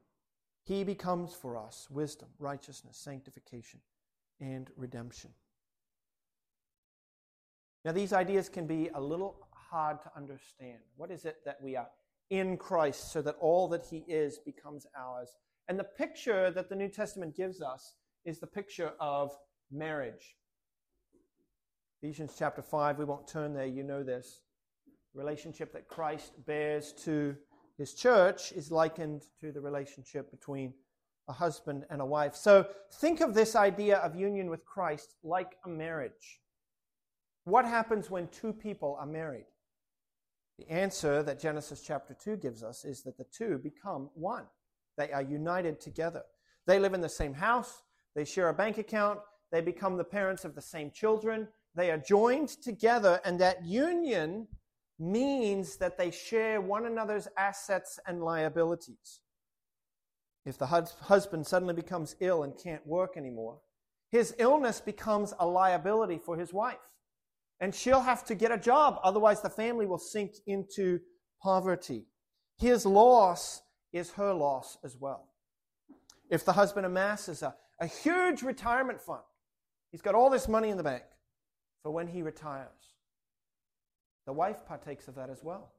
He 0.64 0.84
becomes 0.84 1.34
for 1.34 1.56
us 1.56 1.86
wisdom, 1.90 2.28
righteousness, 2.38 2.96
sanctification, 2.96 3.80
and 4.40 4.70
redemption. 4.76 5.30
Now, 7.84 7.92
these 7.92 8.12
ideas 8.12 8.48
can 8.48 8.66
be 8.66 8.90
a 8.94 9.00
little 9.00 9.45
hard 9.70 10.02
to 10.02 10.10
understand. 10.16 10.78
What 10.96 11.10
is 11.10 11.24
it 11.24 11.36
that 11.44 11.60
we 11.62 11.76
are 11.76 11.88
in 12.30 12.56
Christ 12.56 13.12
so 13.12 13.22
that 13.22 13.36
all 13.40 13.68
that 13.68 13.84
He 13.90 14.04
is 14.08 14.38
becomes 14.38 14.86
ours? 14.98 15.36
And 15.68 15.78
the 15.78 15.84
picture 15.84 16.50
that 16.50 16.68
the 16.68 16.76
New 16.76 16.88
Testament 16.88 17.36
gives 17.36 17.60
us 17.60 17.94
is 18.24 18.38
the 18.38 18.46
picture 18.46 18.92
of 19.00 19.32
marriage. 19.70 20.36
Ephesians 22.02 22.34
chapter 22.38 22.62
5, 22.62 22.98
we 22.98 23.04
won't 23.04 23.26
turn 23.26 23.54
there, 23.54 23.66
you 23.66 23.82
know 23.82 24.02
this. 24.02 24.42
The 25.14 25.18
relationship 25.18 25.72
that 25.72 25.88
Christ 25.88 26.32
bears 26.46 26.92
to 27.04 27.36
his 27.78 27.94
church 27.94 28.52
is 28.52 28.70
likened 28.70 29.22
to 29.40 29.52
the 29.52 29.60
relationship 29.60 30.30
between 30.30 30.72
a 31.28 31.32
husband 31.32 31.84
and 31.90 32.00
a 32.00 32.06
wife. 32.06 32.34
So 32.34 32.66
think 33.00 33.20
of 33.20 33.34
this 33.34 33.56
idea 33.56 33.98
of 33.98 34.14
union 34.14 34.48
with 34.48 34.64
Christ 34.64 35.14
like 35.22 35.56
a 35.64 35.68
marriage. 35.68 36.40
What 37.44 37.64
happens 37.64 38.10
when 38.10 38.28
two 38.28 38.52
people 38.52 38.96
are 39.00 39.06
married? 39.06 39.46
The 40.58 40.70
answer 40.70 41.22
that 41.22 41.40
Genesis 41.40 41.82
chapter 41.82 42.14
2 42.14 42.36
gives 42.36 42.62
us 42.62 42.84
is 42.84 43.02
that 43.02 43.18
the 43.18 43.24
two 43.24 43.58
become 43.58 44.10
one. 44.14 44.44
They 44.96 45.12
are 45.12 45.22
united 45.22 45.80
together. 45.80 46.22
They 46.66 46.78
live 46.78 46.94
in 46.94 47.00
the 47.00 47.08
same 47.08 47.34
house, 47.34 47.82
they 48.14 48.24
share 48.24 48.48
a 48.48 48.54
bank 48.54 48.78
account, 48.78 49.20
they 49.52 49.60
become 49.60 49.96
the 49.96 50.04
parents 50.04 50.44
of 50.44 50.54
the 50.54 50.62
same 50.62 50.90
children. 50.90 51.48
They 51.74 51.90
are 51.90 51.98
joined 51.98 52.48
together, 52.48 53.20
and 53.24 53.38
that 53.38 53.64
union 53.64 54.48
means 54.98 55.76
that 55.76 55.98
they 55.98 56.10
share 56.10 56.60
one 56.60 56.86
another's 56.86 57.28
assets 57.36 58.00
and 58.06 58.22
liabilities. 58.22 59.20
If 60.46 60.56
the 60.56 60.66
husband 60.66 61.46
suddenly 61.46 61.74
becomes 61.74 62.16
ill 62.20 62.44
and 62.44 62.56
can't 62.56 62.86
work 62.86 63.16
anymore, 63.16 63.60
his 64.10 64.34
illness 64.38 64.80
becomes 64.80 65.34
a 65.38 65.46
liability 65.46 66.18
for 66.24 66.38
his 66.38 66.52
wife. 66.52 66.78
And 67.60 67.74
she'll 67.74 68.02
have 68.02 68.24
to 68.26 68.34
get 68.34 68.52
a 68.52 68.58
job, 68.58 69.00
otherwise, 69.02 69.40
the 69.40 69.50
family 69.50 69.86
will 69.86 69.98
sink 69.98 70.34
into 70.46 71.00
poverty. 71.42 72.06
His 72.58 72.84
loss 72.84 73.62
is 73.92 74.10
her 74.12 74.32
loss 74.32 74.76
as 74.84 74.96
well. 74.96 75.28
If 76.30 76.44
the 76.44 76.52
husband 76.52 76.84
amasses 76.84 77.42
a, 77.42 77.54
a 77.80 77.86
huge 77.86 78.42
retirement 78.42 79.00
fund, 79.00 79.22
he's 79.90 80.02
got 80.02 80.14
all 80.14 80.28
this 80.28 80.48
money 80.48 80.68
in 80.68 80.76
the 80.76 80.82
bank 80.82 81.04
for 81.82 81.90
when 81.90 82.08
he 82.08 82.22
retires. 82.22 82.68
The 84.26 84.32
wife 84.32 84.66
partakes 84.66 85.08
of 85.08 85.14
that 85.14 85.30
as 85.30 85.42
well. 85.42 85.72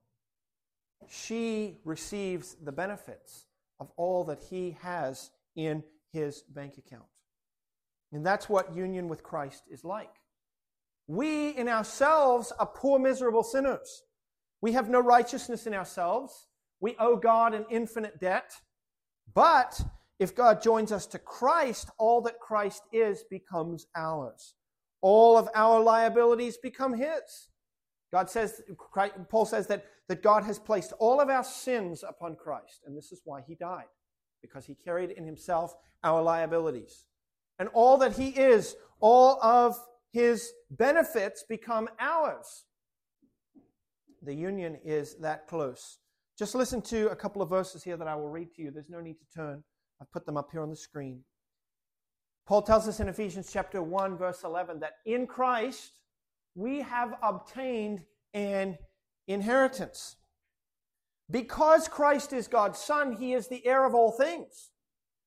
She 1.10 1.80
receives 1.84 2.56
the 2.56 2.72
benefits 2.72 3.46
of 3.80 3.92
all 3.98 4.24
that 4.26 4.40
he 4.50 4.78
has 4.82 5.32
in 5.56 5.84
his 6.12 6.42
bank 6.42 6.78
account. 6.78 7.06
And 8.12 8.26
that's 8.26 8.50
what 8.50 8.74
union 8.76 9.08
with 9.10 9.22
Christ 9.22 9.64
is 9.70 9.84
like. 9.84 10.16
We 11.08 11.50
in 11.50 11.70
ourselves 11.70 12.52
are 12.60 12.68
poor, 12.68 13.00
miserable 13.00 13.44
sinners. 13.44 14.04
We 14.62 14.74
have 14.74 14.90
no 14.90 15.00
righteousness 15.00 15.66
in 15.66 15.74
ourselves. 15.74 16.48
We 16.80 16.96
owe 17.00 17.16
God 17.16 17.54
an 17.54 17.66
infinite 17.70 18.20
debt. 18.20 18.52
But 19.34 19.82
if 20.20 20.36
God 20.36 20.62
joins 20.62 20.92
us 20.92 21.06
to 21.08 21.20
Christ, 21.20 21.90
all 21.98 22.22
that 22.22 22.40
Christ 22.40 22.84
is 22.92 23.24
becomes 23.30 23.88
ours. 23.96 24.56
All 25.02 25.38
of 25.38 25.48
our 25.56 25.80
liabilities 25.80 26.58
become 26.58 26.94
His. 26.94 27.50
God 28.12 28.30
says, 28.30 28.62
Paul 29.30 29.46
says 29.46 29.68
that, 29.68 29.86
that 30.08 30.24
God 30.24 30.44
has 30.44 30.60
placed 30.60 30.94
all 31.00 31.20
of 31.20 31.30
our 31.30 31.44
sins 31.44 32.04
upon 32.08 32.36
Christ, 32.36 32.82
and 32.86 32.98
this 32.98 33.12
is 33.12 33.22
why 33.26 33.42
he 33.46 33.56
died, 33.56 33.84
because 34.42 34.66
he 34.66 34.76
carried 34.76 35.12
in 35.12 35.26
himself 35.26 35.76
our 36.04 36.22
liabilities. 36.22 37.06
And 37.60 37.70
all 37.74 37.98
that 37.98 38.16
he 38.16 38.30
is, 38.30 38.76
all 39.02 39.42
of 39.44 39.78
his 40.18 40.52
benefits 40.72 41.44
become 41.48 41.88
ours. 42.00 42.66
The 44.24 44.34
union 44.34 44.80
is 44.84 45.16
that 45.18 45.46
close. 45.46 46.00
Just 46.40 46.56
listen 46.56 46.82
to 46.84 47.12
a 47.12 47.16
couple 47.16 47.44
of 47.44 47.50
verses 47.50 47.84
here 47.84 47.98
that 47.98 48.08
I 48.08 48.16
will 48.16 48.30
read 48.30 48.52
to 48.56 48.64
you. 48.64 48.72
There's 48.72 48.90
no 48.90 49.00
need 49.00 49.20
to 49.20 49.26
turn. 49.36 49.64
I've 50.02 50.12
put 50.12 50.26
them 50.26 50.36
up 50.36 50.50
here 50.52 50.64
on 50.64 50.72
the 50.72 50.76
screen. 50.76 51.20
Paul 52.48 52.64
tells 52.64 52.88
us 52.88 53.00
in 53.00 53.10
Ephesians 53.10 53.52
chapter 53.54 53.84
1, 53.84 54.18
verse 54.18 54.42
11, 54.44 54.80
that 54.80 54.94
in 55.06 55.28
Christ, 55.28 56.00
we 56.56 56.82
have 56.82 57.14
obtained 57.22 58.02
an 58.34 58.80
inheritance. 59.28 60.16
Because 61.30 61.88
Christ 61.88 62.34
is 62.34 62.48
God's 62.48 62.80
Son, 62.80 63.18
he 63.18 63.34
is 63.34 63.50
the 63.50 63.64
heir 63.68 63.86
of 63.86 63.94
all 63.94 64.12
things, 64.12 64.72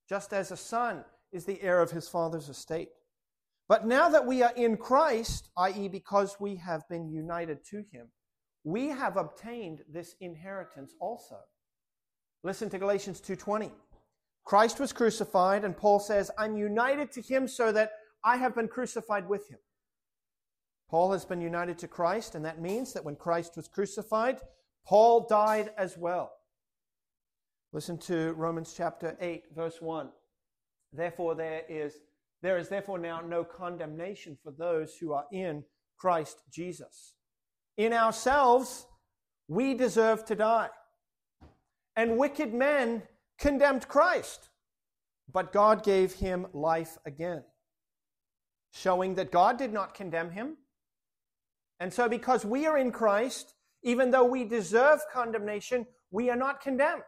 just 0.09 0.33
as 0.33 0.51
a 0.51 0.57
son 0.57 1.05
is 1.31 1.45
the 1.45 1.63
heir 1.63 1.81
of 1.81 1.93
his 1.93 2.09
father's 2.09 2.49
estate. 2.49 2.89
But 3.71 3.87
now 3.87 4.09
that 4.09 4.27
we 4.27 4.43
are 4.43 4.53
in 4.57 4.77
Christ, 4.77 5.49
i.e., 5.57 5.87
because 5.87 6.41
we 6.41 6.57
have 6.57 6.89
been 6.89 7.09
united 7.09 7.65
to 7.67 7.85
him, 7.93 8.11
we 8.65 8.89
have 8.89 9.17
obtained 9.17 9.85
this 9.89 10.17
inheritance 10.21 10.93
also. 11.01 11.39
Listen 12.43 12.69
to 12.71 12.81
Galatians 12.81 13.21
2:20. 13.21 13.73
Christ 14.43 14.81
was 14.81 14.93
crucified 14.93 15.65
and 15.65 15.77
Paul 15.77 16.01
says, 16.01 16.33
"I'm 16.37 16.57
united 16.57 17.13
to 17.13 17.23
him 17.23 17.47
so 17.47 17.71
that 17.71 17.93
I 18.25 18.39
have 18.39 18.57
been 18.57 18.67
crucified 18.67 19.29
with 19.29 19.49
him." 19.49 19.61
Paul 20.89 21.13
has 21.13 21.25
been 21.25 21.41
united 21.41 21.79
to 21.79 21.87
Christ, 21.87 22.35
and 22.35 22.45
that 22.45 22.61
means 22.61 22.93
that 22.93 23.05
when 23.05 23.15
Christ 23.15 23.57
was 23.57 23.69
crucified, 23.69 24.41
Paul 24.85 25.29
died 25.29 25.73
as 25.77 25.97
well. 25.97 26.33
Listen 27.71 27.99
to 27.99 28.33
Romans 28.33 28.75
chapter 28.75 29.17
8, 29.21 29.55
verse 29.55 29.81
1. 29.81 30.13
Therefore, 30.93 31.37
there 31.37 31.65
is, 31.69 32.01
there 32.43 32.59
is 32.59 32.69
therefore 32.69 32.99
now 32.99 33.21
no 33.21 33.45
condemnation 33.45 34.37
for 34.43 34.53
those 34.53 34.97
who 34.97 35.13
are 35.13 35.27
in 35.33 35.65
Christ 35.99 36.43
Jesus. 36.53 37.15
In 37.77 37.93
ourselves, 37.93 38.87
we 39.49 39.75
deserve 39.75 40.25
to 40.27 40.35
die. 40.35 40.69
And 41.97 42.17
wicked 42.17 42.55
men 42.55 43.03
condemned 43.39 43.89
Christ, 43.89 44.49
but 45.33 45.53
God 45.53 45.83
gave 45.83 46.15
him 46.15 46.47
life 46.53 46.99
again, 47.05 47.45
showing 48.73 49.15
that 49.17 49.33
God 49.33 49.59
did 49.59 49.73
not 49.73 49.95
condemn 49.95 50.31
him 50.31 50.57
and 51.81 51.93
so, 51.93 52.09
because 52.09 52.45
we 52.45 52.67
are 52.67 52.77
in 52.77 52.93
Christ, 52.93 53.55
even 53.83 54.11
though 54.11 54.25
we 54.25 54.45
deserve 54.45 55.01
condemnation, 55.11 55.87
we 56.11 56.29
are 56.29 56.37
not 56.37 56.61
condemned. 56.61 57.03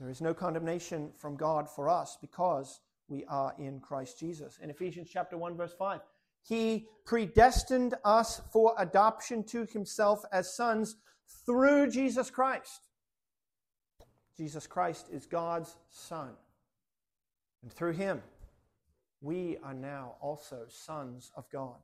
There 0.00 0.08
is 0.08 0.22
no 0.22 0.32
condemnation 0.32 1.12
from 1.18 1.36
God 1.36 1.68
for 1.68 1.88
us 1.88 2.16
because 2.18 2.80
we 3.08 3.24
are 3.26 3.54
in 3.58 3.80
Christ 3.80 4.18
Jesus. 4.18 4.58
In 4.62 4.70
Ephesians 4.70 5.10
chapter 5.12 5.36
1 5.36 5.56
verse 5.56 5.74
5, 5.78 6.00
he 6.42 6.86
predestined 7.04 7.94
us 8.02 8.40
for 8.50 8.74
adoption 8.78 9.44
to 9.44 9.66
himself 9.66 10.24
as 10.32 10.56
sons 10.56 10.96
through 11.44 11.90
Jesus 11.90 12.30
Christ. 12.30 12.88
Jesus 14.38 14.66
Christ 14.66 15.08
is 15.12 15.26
God's 15.26 15.76
son. 15.90 16.30
And 17.62 17.70
through 17.70 17.92
him 17.92 18.22
we 19.20 19.58
are 19.62 19.74
now 19.74 20.14
also 20.22 20.64
sons 20.66 21.30
of 21.36 21.44
God. 21.50 21.76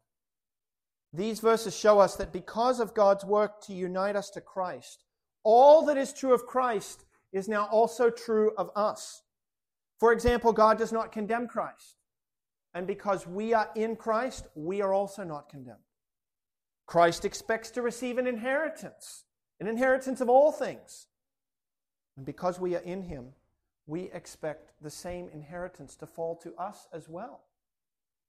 These 1.12 1.40
verses 1.40 1.76
show 1.76 1.98
us 1.98 2.16
that 2.16 2.32
because 2.32 2.80
of 2.80 2.94
God's 2.94 3.26
work 3.26 3.60
to 3.62 3.74
unite 3.74 4.16
us 4.16 4.30
to 4.30 4.40
Christ, 4.40 5.04
all 5.44 5.84
that 5.86 5.98
is 5.98 6.14
true 6.14 6.32
of 6.32 6.46
Christ 6.46 7.05
is 7.36 7.48
now 7.48 7.66
also 7.66 8.08
true 8.08 8.52
of 8.56 8.70
us. 8.74 9.22
For 9.98 10.12
example, 10.12 10.52
God 10.52 10.78
does 10.78 10.92
not 10.92 11.12
condemn 11.12 11.46
Christ. 11.46 11.96
And 12.74 12.86
because 12.86 13.26
we 13.26 13.52
are 13.52 13.70
in 13.76 13.96
Christ, 13.96 14.46
we 14.54 14.80
are 14.80 14.92
also 14.92 15.22
not 15.22 15.48
condemned. 15.48 15.78
Christ 16.86 17.24
expects 17.24 17.70
to 17.72 17.82
receive 17.82 18.16
an 18.18 18.26
inheritance, 18.26 19.24
an 19.60 19.66
inheritance 19.66 20.20
of 20.20 20.28
all 20.28 20.50
things. 20.50 21.08
And 22.16 22.24
because 22.24 22.58
we 22.58 22.74
are 22.74 22.82
in 22.82 23.02
him, 23.02 23.28
we 23.86 24.10
expect 24.12 24.72
the 24.80 24.90
same 24.90 25.28
inheritance 25.32 25.94
to 25.96 26.06
fall 26.06 26.36
to 26.36 26.54
us 26.56 26.88
as 26.92 27.08
well. 27.08 27.42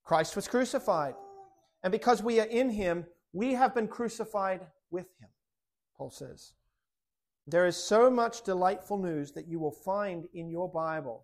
Christ 0.04 0.36
was 0.36 0.48
crucified. 0.48 1.16
And 1.84 1.92
because 1.92 2.22
we 2.22 2.40
are 2.40 2.46
in 2.48 2.70
him, 2.70 3.06
we 3.32 3.54
have 3.54 3.74
been 3.74 3.88
crucified 3.88 4.68
with 4.92 5.08
him, 5.20 5.30
Paul 5.96 6.10
says. 6.10 6.54
There 7.48 7.66
is 7.66 7.78
so 7.78 8.10
much 8.10 8.44
delightful 8.44 8.98
news 8.98 9.32
that 9.32 9.48
you 9.48 9.58
will 9.58 9.72
find 9.72 10.28
in 10.34 10.50
your 10.50 10.70
Bible 10.70 11.24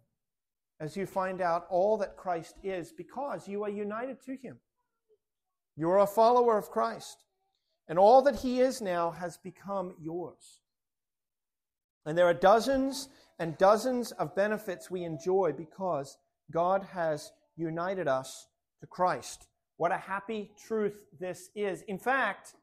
as 0.80 0.96
you 0.96 1.06
find 1.06 1.42
out 1.42 1.68
all 1.70 1.98
that 1.98 2.16
Christ 2.16 2.56
is 2.64 2.94
because 2.94 3.48
you 3.48 3.64
are 3.64 3.70
united 3.70 4.22
to 4.26 4.38
him. 4.38 4.58
You 5.76 5.90
are 5.90 6.00
a 6.00 6.08
follower 6.08 6.58
of 6.58 6.70
Christ, 6.70 7.24
and 7.90 8.00
all 8.00 8.22
that 8.22 8.38
he 8.38 8.62
is 8.62 8.82
now 8.82 9.12
has 9.12 9.38
become 9.38 9.96
yours. 10.00 10.62
And 12.06 12.18
there 12.18 12.28
are 12.28 12.34
dozens 12.34 13.10
and 13.40 13.58
dozens 13.58 14.12
of 14.14 14.36
benefits 14.36 14.90
we 14.90 15.04
enjoy 15.04 15.52
because 15.58 16.18
God 16.52 16.88
has 16.94 17.32
united 17.58 18.08
us 18.08 18.48
to 18.80 18.88
Christ. 18.88 19.48
What 19.78 19.92
a 19.92 19.98
happy 19.98 20.52
truth 20.68 20.96
this 21.20 21.50
is. 21.56 21.82
In 21.84 21.98
fact, 21.98 22.54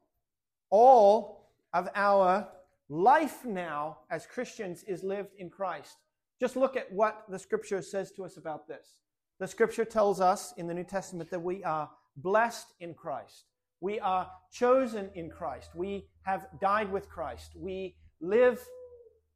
all 0.70 1.50
of 1.74 1.88
our 1.94 2.48
life 2.90 3.44
now 3.44 3.98
as 4.10 4.26
Christians 4.26 4.82
is 4.86 5.02
lived 5.02 5.30
in 5.38 5.48
Christ. 5.48 5.96
Just 6.40 6.56
look 6.56 6.76
at 6.76 6.92
what 6.92 7.24
the 7.28 7.38
scripture 7.38 7.80
says 7.80 8.10
to 8.12 8.24
us 8.24 8.36
about 8.36 8.66
this. 8.66 8.98
The 9.38 9.46
scripture 9.46 9.84
tells 9.84 10.20
us 10.20 10.52
in 10.58 10.66
the 10.66 10.74
New 10.74 10.84
Testament 10.84 11.30
that 11.30 11.40
we 11.40 11.62
are 11.64 11.88
blessed 12.16 12.66
in 12.80 12.92
Christ. 12.94 13.44
We 13.80 14.00
are 14.00 14.28
chosen 14.52 15.08
in 15.14 15.30
Christ. 15.30 15.70
We 15.74 16.08
have 16.22 16.46
died 16.60 16.92
with 16.92 17.08
Christ. 17.08 17.52
We 17.56 17.94
live 18.20 18.60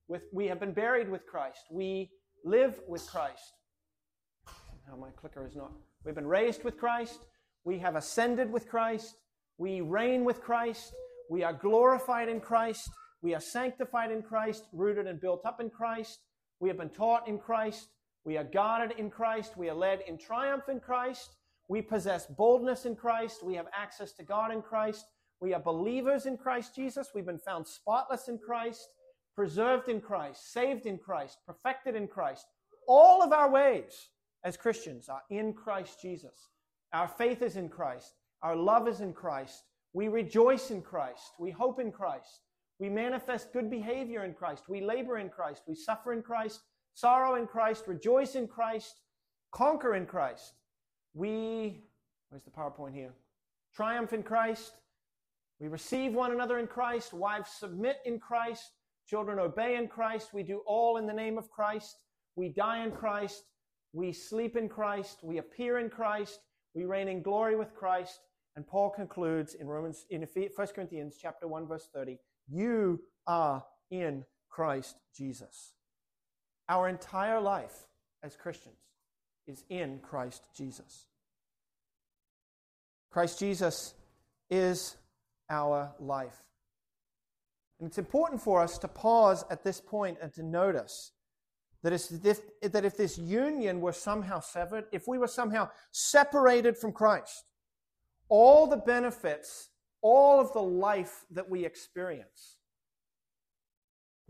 with, 0.08 0.24
we 0.32 0.46
have 0.48 0.60
been 0.60 0.72
buried 0.72 1.08
with 1.08 1.24
Christ. 1.26 1.64
We 1.70 2.10
live 2.44 2.80
with 2.86 3.06
Christ. 3.06 3.52
Now 4.88 4.96
my 4.96 5.08
clicker 5.16 5.46
is 5.46 5.56
not. 5.56 5.72
We've 6.04 6.14
been 6.14 6.26
raised 6.26 6.64
with 6.64 6.76
Christ. 6.76 7.20
We 7.64 7.78
have 7.78 7.96
ascended 7.96 8.52
with 8.52 8.68
Christ. 8.68 9.14
We 9.56 9.80
reign 9.80 10.24
with 10.24 10.42
Christ. 10.42 10.92
We 11.30 11.42
are 11.42 11.54
glorified 11.54 12.28
in 12.28 12.40
Christ. 12.40 12.90
We 13.24 13.34
are 13.34 13.40
sanctified 13.40 14.10
in 14.10 14.20
Christ, 14.20 14.66
rooted 14.74 15.06
and 15.06 15.18
built 15.18 15.46
up 15.46 15.58
in 15.58 15.70
Christ. 15.70 16.20
We 16.60 16.68
have 16.68 16.76
been 16.76 16.90
taught 16.90 17.26
in 17.26 17.38
Christ. 17.38 17.88
We 18.26 18.36
are 18.36 18.44
guarded 18.44 18.98
in 18.98 19.08
Christ. 19.08 19.56
We 19.56 19.70
are 19.70 19.74
led 19.74 20.02
in 20.06 20.18
triumph 20.18 20.68
in 20.68 20.78
Christ. 20.78 21.36
We 21.66 21.80
possess 21.80 22.26
boldness 22.26 22.84
in 22.84 22.94
Christ. 22.94 23.42
We 23.42 23.54
have 23.54 23.68
access 23.74 24.12
to 24.12 24.24
God 24.24 24.52
in 24.52 24.60
Christ. 24.60 25.06
We 25.40 25.54
are 25.54 25.58
believers 25.58 26.26
in 26.26 26.36
Christ 26.36 26.74
Jesus. 26.74 27.12
We've 27.14 27.24
been 27.24 27.38
found 27.38 27.66
spotless 27.66 28.28
in 28.28 28.36
Christ, 28.36 28.86
preserved 29.34 29.88
in 29.88 30.02
Christ, 30.02 30.52
saved 30.52 30.84
in 30.84 30.98
Christ, 30.98 31.38
perfected 31.46 31.96
in 31.96 32.08
Christ. 32.08 32.44
All 32.86 33.22
of 33.22 33.32
our 33.32 33.50
ways 33.50 34.10
as 34.44 34.58
Christians 34.58 35.08
are 35.08 35.22
in 35.30 35.54
Christ 35.54 35.98
Jesus. 35.98 36.50
Our 36.92 37.08
faith 37.08 37.40
is 37.40 37.56
in 37.56 37.70
Christ. 37.70 38.12
Our 38.42 38.54
love 38.54 38.86
is 38.86 39.00
in 39.00 39.14
Christ. 39.14 39.62
We 39.94 40.08
rejoice 40.08 40.70
in 40.70 40.82
Christ. 40.82 41.32
We 41.38 41.50
hope 41.50 41.80
in 41.80 41.90
Christ. 41.90 42.40
We 42.78 42.88
manifest 42.88 43.52
good 43.52 43.70
behavior 43.70 44.24
in 44.24 44.34
Christ. 44.34 44.64
We 44.68 44.80
labor 44.80 45.18
in 45.18 45.28
Christ. 45.28 45.62
We 45.66 45.74
suffer 45.74 46.12
in 46.12 46.22
Christ, 46.22 46.60
sorrow 46.94 47.36
in 47.36 47.46
Christ, 47.46 47.84
rejoice 47.86 48.34
in 48.34 48.48
Christ, 48.48 49.00
conquer 49.52 49.94
in 49.94 50.06
Christ. 50.06 50.54
We, 51.14 51.84
where's 52.28 52.44
the 52.44 52.50
PowerPoint 52.50 52.94
here? 52.94 53.14
Triumph 53.74 54.12
in 54.12 54.22
Christ. 54.22 54.72
We 55.60 55.68
receive 55.68 56.12
one 56.12 56.32
another 56.32 56.58
in 56.58 56.66
Christ. 56.66 57.12
Wives 57.12 57.50
submit 57.50 57.98
in 58.04 58.18
Christ. 58.18 58.72
Children 59.06 59.38
obey 59.38 59.76
in 59.76 59.86
Christ. 59.86 60.34
We 60.34 60.42
do 60.42 60.62
all 60.66 60.96
in 60.96 61.06
the 61.06 61.12
name 61.12 61.38
of 61.38 61.50
Christ. 61.50 61.96
We 62.36 62.48
die 62.48 62.84
in 62.84 62.90
Christ. 62.90 63.44
We 63.92 64.12
sleep 64.12 64.56
in 64.56 64.68
Christ. 64.68 65.20
We 65.22 65.38
appear 65.38 65.78
in 65.78 65.88
Christ. 65.90 66.40
We 66.74 66.84
reign 66.84 67.06
in 67.06 67.22
glory 67.22 67.54
with 67.54 67.74
Christ. 67.74 68.18
And 68.56 68.66
Paul 68.66 68.90
concludes 68.90 69.54
in 69.54 69.68
Romans, 69.68 70.06
in 70.10 70.22
1 70.22 70.48
Corinthians 70.74 71.16
chapter 71.20 71.46
1, 71.46 71.66
verse 71.66 71.88
30, 71.94 72.18
you 72.48 73.00
are 73.26 73.64
in 73.90 74.24
Christ 74.48 74.96
Jesus. 75.16 75.72
Our 76.68 76.88
entire 76.88 77.40
life 77.40 77.86
as 78.22 78.36
Christians 78.36 78.76
is 79.46 79.64
in 79.68 79.98
Christ 80.00 80.46
Jesus. 80.56 81.06
Christ 83.10 83.38
Jesus 83.38 83.94
is 84.50 84.96
our 85.50 85.92
life. 86.00 86.42
And 87.78 87.88
it's 87.88 87.98
important 87.98 88.40
for 88.40 88.62
us 88.62 88.78
to 88.78 88.88
pause 88.88 89.44
at 89.50 89.62
this 89.62 89.80
point 89.80 90.18
and 90.22 90.32
to 90.34 90.42
notice 90.42 91.12
that, 91.82 91.92
if, 91.92 92.40
that 92.72 92.84
if 92.84 92.96
this 92.96 93.18
union 93.18 93.80
were 93.80 93.92
somehow 93.92 94.40
severed, 94.40 94.86
if 94.90 95.06
we 95.06 95.18
were 95.18 95.26
somehow 95.26 95.68
separated 95.92 96.78
from 96.78 96.92
Christ, 96.92 97.44
all 98.28 98.66
the 98.66 98.78
benefits, 98.78 99.68
all 100.04 100.38
of 100.38 100.52
the 100.52 100.62
life 100.62 101.24
that 101.30 101.48
we 101.48 101.64
experience 101.64 102.58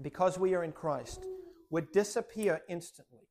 because 0.00 0.38
we 0.38 0.54
are 0.54 0.62
in 0.62 0.70
Christ 0.70 1.26
would 1.68 1.90
disappear 1.90 2.62
instantly. 2.68 3.28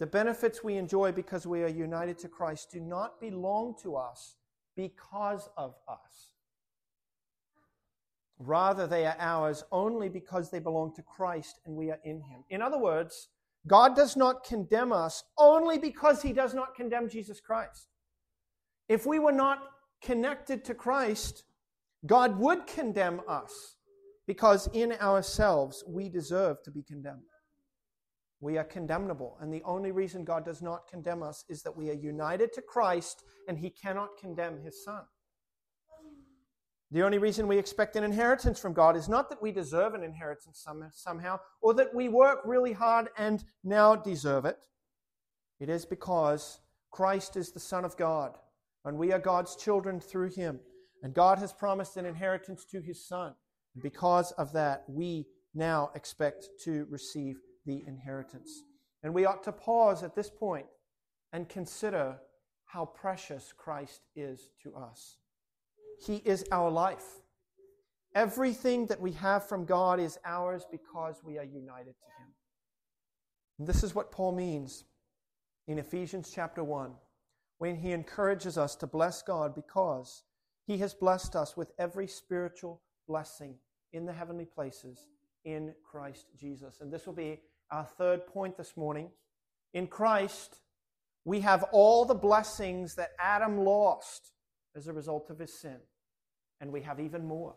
The 0.00 0.06
benefits 0.06 0.64
we 0.64 0.76
enjoy 0.76 1.12
because 1.12 1.46
we 1.46 1.62
are 1.62 1.68
united 1.68 2.18
to 2.20 2.28
Christ 2.28 2.70
do 2.72 2.80
not 2.80 3.20
belong 3.20 3.76
to 3.82 3.96
us 3.96 4.36
because 4.76 5.48
of 5.58 5.74
us. 5.86 6.32
Rather, 8.38 8.86
they 8.86 9.04
are 9.04 9.16
ours 9.18 9.62
only 9.70 10.08
because 10.08 10.50
they 10.50 10.58
belong 10.58 10.94
to 10.94 11.02
Christ 11.02 11.60
and 11.66 11.76
we 11.76 11.90
are 11.90 12.00
in 12.02 12.22
Him. 12.22 12.44
In 12.48 12.62
other 12.62 12.78
words, 12.78 13.28
God 13.66 13.94
does 13.94 14.16
not 14.16 14.42
condemn 14.42 14.90
us 14.90 15.22
only 15.36 15.76
because 15.76 16.22
He 16.22 16.32
does 16.32 16.54
not 16.54 16.74
condemn 16.74 17.10
Jesus 17.10 17.40
Christ. 17.40 17.88
If 18.88 19.04
we 19.06 19.18
were 19.18 19.32
not 19.32 19.58
connected 20.04 20.64
to 20.64 20.74
Christ, 20.74 21.44
God 22.06 22.38
would 22.38 22.66
condemn 22.66 23.22
us 23.26 23.76
because 24.26 24.68
in 24.72 24.92
ourselves 24.92 25.82
we 25.88 26.08
deserve 26.08 26.62
to 26.64 26.70
be 26.70 26.82
condemned. 26.82 27.22
We 28.40 28.58
are 28.58 28.64
condemnable, 28.64 29.38
and 29.40 29.52
the 29.52 29.62
only 29.64 29.90
reason 29.90 30.24
God 30.24 30.44
does 30.44 30.60
not 30.60 30.86
condemn 30.86 31.22
us 31.22 31.44
is 31.48 31.62
that 31.62 31.76
we 31.76 31.88
are 31.88 31.94
united 31.94 32.52
to 32.52 32.62
Christ 32.62 33.24
and 33.48 33.58
He 33.58 33.70
cannot 33.70 34.18
condemn 34.20 34.62
His 34.62 34.84
Son. 34.84 35.02
The 36.90 37.02
only 37.02 37.18
reason 37.18 37.48
we 37.48 37.58
expect 37.58 37.96
an 37.96 38.04
inheritance 38.04 38.60
from 38.60 38.74
God 38.74 38.96
is 38.96 39.08
not 39.08 39.30
that 39.30 39.42
we 39.42 39.50
deserve 39.50 39.94
an 39.94 40.04
inheritance 40.04 40.64
somehow 40.92 41.38
or 41.62 41.74
that 41.74 41.94
we 41.94 42.08
work 42.08 42.40
really 42.44 42.72
hard 42.72 43.08
and 43.16 43.42
now 43.64 43.96
deserve 43.96 44.44
it. 44.44 44.66
It 45.58 45.70
is 45.70 45.86
because 45.86 46.60
Christ 46.90 47.36
is 47.36 47.50
the 47.50 47.60
Son 47.60 47.84
of 47.84 47.96
God 47.96 48.36
and 48.84 48.98
we 48.98 49.12
are 49.12 49.18
God's 49.18 49.56
children 49.56 50.00
through 50.00 50.30
him. 50.30 50.60
And 51.02 51.14
God 51.14 51.38
has 51.38 51.52
promised 51.52 51.96
an 51.96 52.06
inheritance 52.06 52.64
to 52.70 52.80
his 52.80 53.06
son. 53.06 53.34
And 53.74 53.82
because 53.82 54.32
of 54.32 54.52
that, 54.52 54.84
we 54.88 55.26
now 55.54 55.90
expect 55.94 56.48
to 56.64 56.86
receive 56.90 57.36
the 57.66 57.82
inheritance. 57.86 58.62
And 59.02 59.14
we 59.14 59.26
ought 59.26 59.42
to 59.44 59.52
pause 59.52 60.02
at 60.02 60.14
this 60.14 60.30
point 60.30 60.66
and 61.32 61.48
consider 61.48 62.16
how 62.66 62.86
precious 62.86 63.52
Christ 63.56 64.00
is 64.16 64.50
to 64.62 64.74
us. 64.74 65.18
He 66.04 66.16
is 66.16 66.44
our 66.50 66.70
life. 66.70 67.04
Everything 68.14 68.86
that 68.86 69.00
we 69.00 69.12
have 69.12 69.48
from 69.48 69.64
God 69.64 70.00
is 70.00 70.18
ours 70.24 70.64
because 70.70 71.16
we 71.24 71.38
are 71.38 71.44
united 71.44 71.94
to 71.98 72.22
Him. 72.22 72.34
And 73.58 73.68
this 73.68 73.82
is 73.82 73.94
what 73.94 74.12
Paul 74.12 74.32
means 74.32 74.84
in 75.66 75.78
Ephesians 75.78 76.30
chapter 76.34 76.62
1 76.62 76.92
when 77.64 77.76
he 77.76 77.92
encourages 77.92 78.58
us 78.58 78.76
to 78.76 78.86
bless 78.86 79.22
God 79.22 79.54
because 79.54 80.24
he 80.66 80.76
has 80.76 80.92
blessed 80.92 81.34
us 81.34 81.56
with 81.56 81.72
every 81.78 82.06
spiritual 82.06 82.82
blessing 83.08 83.54
in 83.94 84.04
the 84.04 84.12
heavenly 84.12 84.44
places 84.44 85.06
in 85.46 85.72
Christ 85.82 86.26
Jesus. 86.38 86.82
And 86.82 86.92
this 86.92 87.06
will 87.06 87.14
be 87.14 87.40
our 87.70 87.86
third 87.96 88.26
point 88.26 88.58
this 88.58 88.76
morning. 88.76 89.08
In 89.72 89.86
Christ, 89.86 90.60
we 91.24 91.40
have 91.40 91.64
all 91.72 92.04
the 92.04 92.14
blessings 92.14 92.96
that 92.96 93.12
Adam 93.18 93.56
lost 93.56 94.32
as 94.76 94.86
a 94.86 94.92
result 94.92 95.30
of 95.30 95.38
his 95.38 95.58
sin. 95.58 95.78
And 96.60 96.70
we 96.70 96.82
have 96.82 97.00
even 97.00 97.26
more 97.26 97.54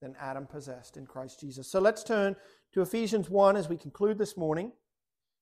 than 0.00 0.16
Adam 0.18 0.46
possessed 0.46 0.96
in 0.96 1.04
Christ 1.04 1.40
Jesus. 1.40 1.70
So 1.70 1.78
let's 1.78 2.02
turn 2.02 2.36
to 2.72 2.80
Ephesians 2.80 3.28
1 3.28 3.54
as 3.54 3.68
we 3.68 3.76
conclude 3.76 4.16
this 4.16 4.38
morning. 4.38 4.72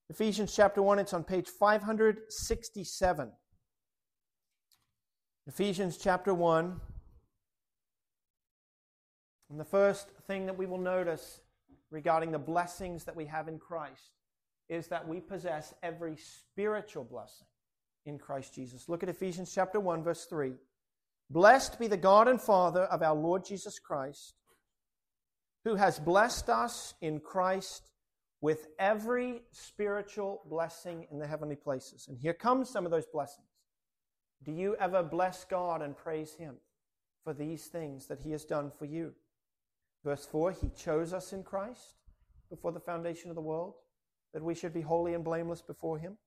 Ephesians 0.09 0.53
chapter 0.53 0.81
1, 0.81 0.99
it's 0.99 1.13
on 1.13 1.23
page 1.23 1.47
567. 1.47 3.31
Ephesians 5.47 5.97
chapter 5.97 6.33
1. 6.33 6.81
And 9.51 9.59
the 9.59 9.63
first 9.63 10.09
thing 10.25 10.47
that 10.47 10.57
we 10.57 10.65
will 10.65 10.79
notice 10.79 11.39
regarding 11.91 12.31
the 12.31 12.39
blessings 12.39 13.03
that 13.03 13.15
we 13.15 13.25
have 13.25 13.47
in 13.47 13.59
Christ 13.59 14.09
is 14.69 14.87
that 14.87 15.07
we 15.07 15.19
possess 15.19 15.71
every 15.83 16.17
spiritual 16.17 17.03
blessing 17.03 17.45
in 18.07 18.17
Christ 18.17 18.55
Jesus. 18.55 18.89
Look 18.89 19.03
at 19.03 19.09
Ephesians 19.09 19.53
chapter 19.53 19.79
1 19.79 20.03
verse 20.03 20.25
3. 20.25 20.53
Blessed 21.29 21.77
be 21.77 21.87
the 21.87 21.95
God 21.95 22.27
and 22.27 22.41
Father 22.41 22.85
of 22.85 23.03
our 23.03 23.15
Lord 23.15 23.45
Jesus 23.45 23.77
Christ, 23.77 24.33
who 25.63 25.75
has 25.75 25.99
blessed 25.99 26.49
us 26.49 26.95
in 27.01 27.19
Christ 27.19 27.91
with 28.41 28.65
every 28.79 29.43
spiritual 29.51 30.41
blessing 30.49 31.05
in 31.11 31.19
the 31.19 31.27
heavenly 31.27 31.55
places. 31.55 32.07
And 32.07 32.17
here 32.17 32.33
comes 32.33 32.67
some 32.67 32.85
of 32.85 32.91
those 32.91 33.07
blessings. 33.13 33.47
Do 34.43 34.51
you 34.51 34.75
ever 34.79 35.03
bless 35.03 35.43
God 35.45 35.81
and 35.81 35.97
praise 35.97 36.35
Him 36.35 36.55
for 37.23 37.33
these 37.33 37.65
things 37.65 38.07
that 38.07 38.19
He 38.19 38.31
has 38.31 38.45
done 38.45 38.71
for 38.77 38.85
you? 38.85 39.13
Verse 40.03 40.25
4 40.25 40.51
He 40.51 40.69
chose 40.69 41.13
us 41.13 41.33
in 41.33 41.43
Christ 41.43 41.95
before 42.49 42.71
the 42.71 42.79
foundation 42.79 43.29
of 43.29 43.35
the 43.35 43.41
world, 43.41 43.75
that 44.33 44.43
we 44.43 44.53
should 44.53 44.73
be 44.73 44.81
holy 44.81 45.13
and 45.13 45.23
blameless 45.23 45.61
before 45.61 45.97
Him. 45.97 46.17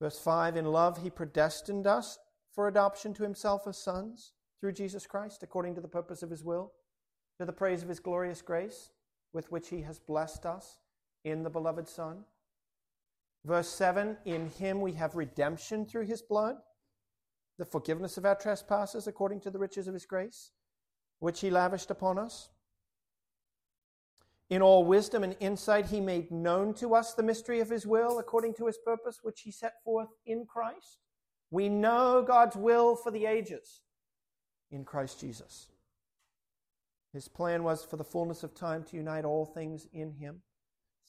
Verse 0.00 0.18
5 0.18 0.56
In 0.56 0.66
love, 0.66 1.02
He 1.02 1.10
predestined 1.10 1.86
us 1.86 2.18
for 2.54 2.68
adoption 2.68 3.12
to 3.14 3.22
Himself 3.22 3.66
as 3.66 3.76
sons 3.76 4.32
through 4.60 4.72
Jesus 4.72 5.06
Christ, 5.06 5.42
according 5.42 5.74
to 5.74 5.80
the 5.80 5.88
purpose 5.88 6.22
of 6.22 6.30
His 6.30 6.42
will, 6.42 6.72
to 7.38 7.44
the 7.44 7.52
praise 7.52 7.82
of 7.82 7.88
His 7.88 8.00
glorious 8.00 8.42
grace, 8.42 8.90
with 9.32 9.50
which 9.52 9.68
he 9.68 9.82
has 9.82 9.98
blessed 9.98 10.46
us 10.46 10.78
in 11.24 11.42
the 11.42 11.50
beloved 11.50 11.88
Son. 11.88 12.24
Verse 13.48 13.70
7 13.70 14.18
In 14.26 14.50
him 14.50 14.82
we 14.82 14.92
have 14.92 15.16
redemption 15.16 15.86
through 15.86 16.04
his 16.04 16.20
blood, 16.20 16.56
the 17.58 17.64
forgiveness 17.64 18.18
of 18.18 18.26
our 18.26 18.34
trespasses 18.34 19.06
according 19.06 19.40
to 19.40 19.50
the 19.50 19.58
riches 19.58 19.88
of 19.88 19.94
his 19.94 20.04
grace, 20.04 20.50
which 21.18 21.40
he 21.40 21.48
lavished 21.48 21.90
upon 21.90 22.18
us. 22.18 22.50
In 24.50 24.60
all 24.60 24.84
wisdom 24.84 25.24
and 25.24 25.34
insight, 25.40 25.86
he 25.86 25.98
made 25.98 26.30
known 26.30 26.74
to 26.74 26.94
us 26.94 27.14
the 27.14 27.22
mystery 27.22 27.60
of 27.60 27.70
his 27.70 27.86
will 27.86 28.18
according 28.18 28.52
to 28.54 28.66
his 28.66 28.76
purpose, 28.84 29.20
which 29.22 29.40
he 29.40 29.50
set 29.50 29.82
forth 29.82 30.08
in 30.26 30.44
Christ. 30.44 30.98
We 31.50 31.70
know 31.70 32.22
God's 32.22 32.56
will 32.56 32.96
for 32.96 33.10
the 33.10 33.24
ages 33.24 33.80
in 34.70 34.84
Christ 34.84 35.20
Jesus. 35.20 35.68
His 37.14 37.28
plan 37.28 37.62
was 37.62 37.82
for 37.82 37.96
the 37.96 38.04
fullness 38.04 38.42
of 38.42 38.54
time 38.54 38.84
to 38.84 38.96
unite 38.96 39.24
all 39.24 39.46
things 39.46 39.86
in 39.94 40.12
him, 40.12 40.42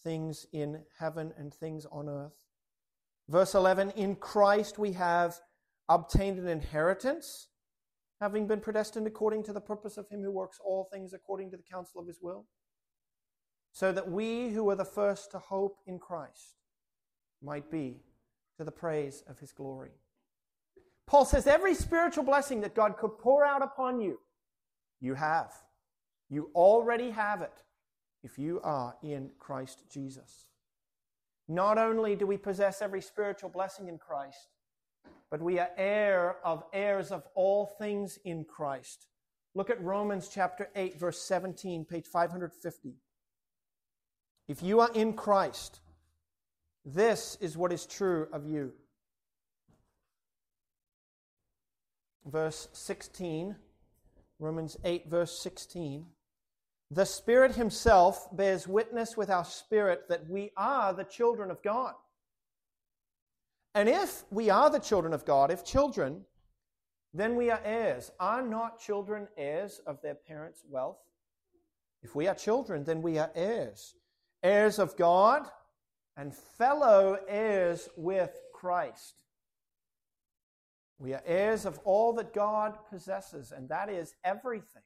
things 0.03 0.45
in 0.51 0.83
heaven 0.99 1.33
and 1.37 1.53
things 1.53 1.85
on 1.91 2.09
earth. 2.09 2.37
Verse 3.27 3.53
11 3.53 3.91
In 3.91 4.15
Christ 4.15 4.77
we 4.79 4.93
have 4.93 5.39
obtained 5.87 6.39
an 6.39 6.47
inheritance, 6.47 7.47
having 8.21 8.47
been 8.47 8.59
predestined 8.59 9.07
according 9.07 9.43
to 9.43 9.53
the 9.53 9.61
purpose 9.61 9.97
of 9.97 10.07
him 10.09 10.21
who 10.21 10.31
works 10.31 10.59
all 10.63 10.89
things 10.91 11.13
according 11.13 11.51
to 11.51 11.57
the 11.57 11.63
counsel 11.63 12.01
of 12.01 12.07
his 12.07 12.19
will 12.21 12.45
so 13.71 13.91
that 13.91 14.11
we 14.11 14.49
who 14.49 14.63
were 14.63 14.75
the 14.75 14.85
first 14.85 15.31
to 15.31 15.39
hope 15.39 15.77
in 15.85 15.99
Christ 15.99 16.55
might 17.41 17.69
be 17.71 18.01
to 18.57 18.63
the 18.63 18.71
praise 18.71 19.23
of 19.27 19.39
his 19.39 19.51
glory. 19.51 19.91
Paul 21.07 21.25
says 21.25 21.47
every 21.47 21.73
spiritual 21.73 22.23
blessing 22.23 22.61
that 22.61 22.75
God 22.75 22.97
could 22.97 23.17
pour 23.17 23.45
out 23.45 23.63
upon 23.63 23.99
you, 24.01 24.19
you 24.99 25.15
have. 25.15 25.53
You 26.29 26.51
already 26.53 27.09
have 27.11 27.41
it 27.41 27.63
if 28.23 28.37
you 28.37 28.59
are 28.63 28.95
in 29.01 29.31
Christ 29.39 29.83
Jesus. 29.89 30.45
Not 31.47 31.77
only 31.77 32.15
do 32.15 32.27
we 32.27 32.37
possess 32.37 32.81
every 32.81 33.01
spiritual 33.01 33.49
blessing 33.49 33.87
in 33.87 33.97
Christ, 33.97 34.49
but 35.31 35.41
we 35.41 35.59
are 35.59 35.69
heir 35.77 36.37
of 36.43 36.63
heirs 36.73 37.11
of 37.11 37.23
all 37.35 37.65
things 37.65 38.19
in 38.23 38.45
Christ. 38.45 39.07
Look 39.55 39.69
at 39.69 39.81
Romans 39.83 40.29
chapter 40.31 40.69
8 40.75 40.99
verse 40.99 41.21
17, 41.21 41.85
page 41.85 42.05
550. 42.05 42.95
If 44.47 44.63
you 44.63 44.79
are 44.79 44.91
in 44.93 45.13
Christ, 45.13 45.81
this 46.85 47.37
is 47.41 47.57
what 47.57 47.71
is 47.71 47.85
true 47.85 48.27
of 48.31 48.45
you. 48.45 48.73
Verse 52.25 52.67
16, 52.73 53.55
Romans 54.39 54.77
8, 54.83 55.09
verse 55.09 55.39
16. 55.41 56.05
The 56.91 57.05
Spirit 57.05 57.55
Himself 57.55 58.27
bears 58.35 58.67
witness 58.67 59.15
with 59.15 59.29
our 59.29 59.45
spirit 59.45 60.09
that 60.09 60.27
we 60.27 60.51
are 60.57 60.93
the 60.93 61.03
children 61.03 61.51
of 61.51 61.61
God. 61.61 61.93
And 63.75 63.87
if 63.87 64.23
we 64.31 64.49
are 64.49 64.69
the 64.69 64.79
children 64.79 65.13
of 65.13 65.25
God, 65.25 65.51
if 65.51 65.63
children, 65.63 66.25
then 67.13 67.35
we 67.35 67.51
are 67.51 67.61
heirs. 67.63 68.11
Are 68.19 68.41
not 68.41 68.79
children 68.79 69.27
heirs 69.37 69.81
of 69.85 70.01
their 70.01 70.15
parents' 70.15 70.63
wealth? 70.67 70.97
If 72.01 72.15
we 72.15 72.27
are 72.27 72.35
children, 72.35 72.83
then 72.83 73.01
we 73.01 73.19
are 73.19 73.31
heirs 73.35 73.95
heirs 74.43 74.79
of 74.79 74.95
God, 74.95 75.47
and 76.17 76.35
fellow 76.35 77.17
heirs 77.27 77.89
with 77.95 78.31
Christ. 78.53 79.23
We 80.97 81.13
are 81.13 81.23
heirs 81.25 81.65
of 81.65 81.79
all 81.85 82.13
that 82.13 82.33
God 82.33 82.77
possesses, 82.89 83.51
and 83.51 83.69
that 83.69 83.89
is 83.89 84.15
everything. 84.23 84.83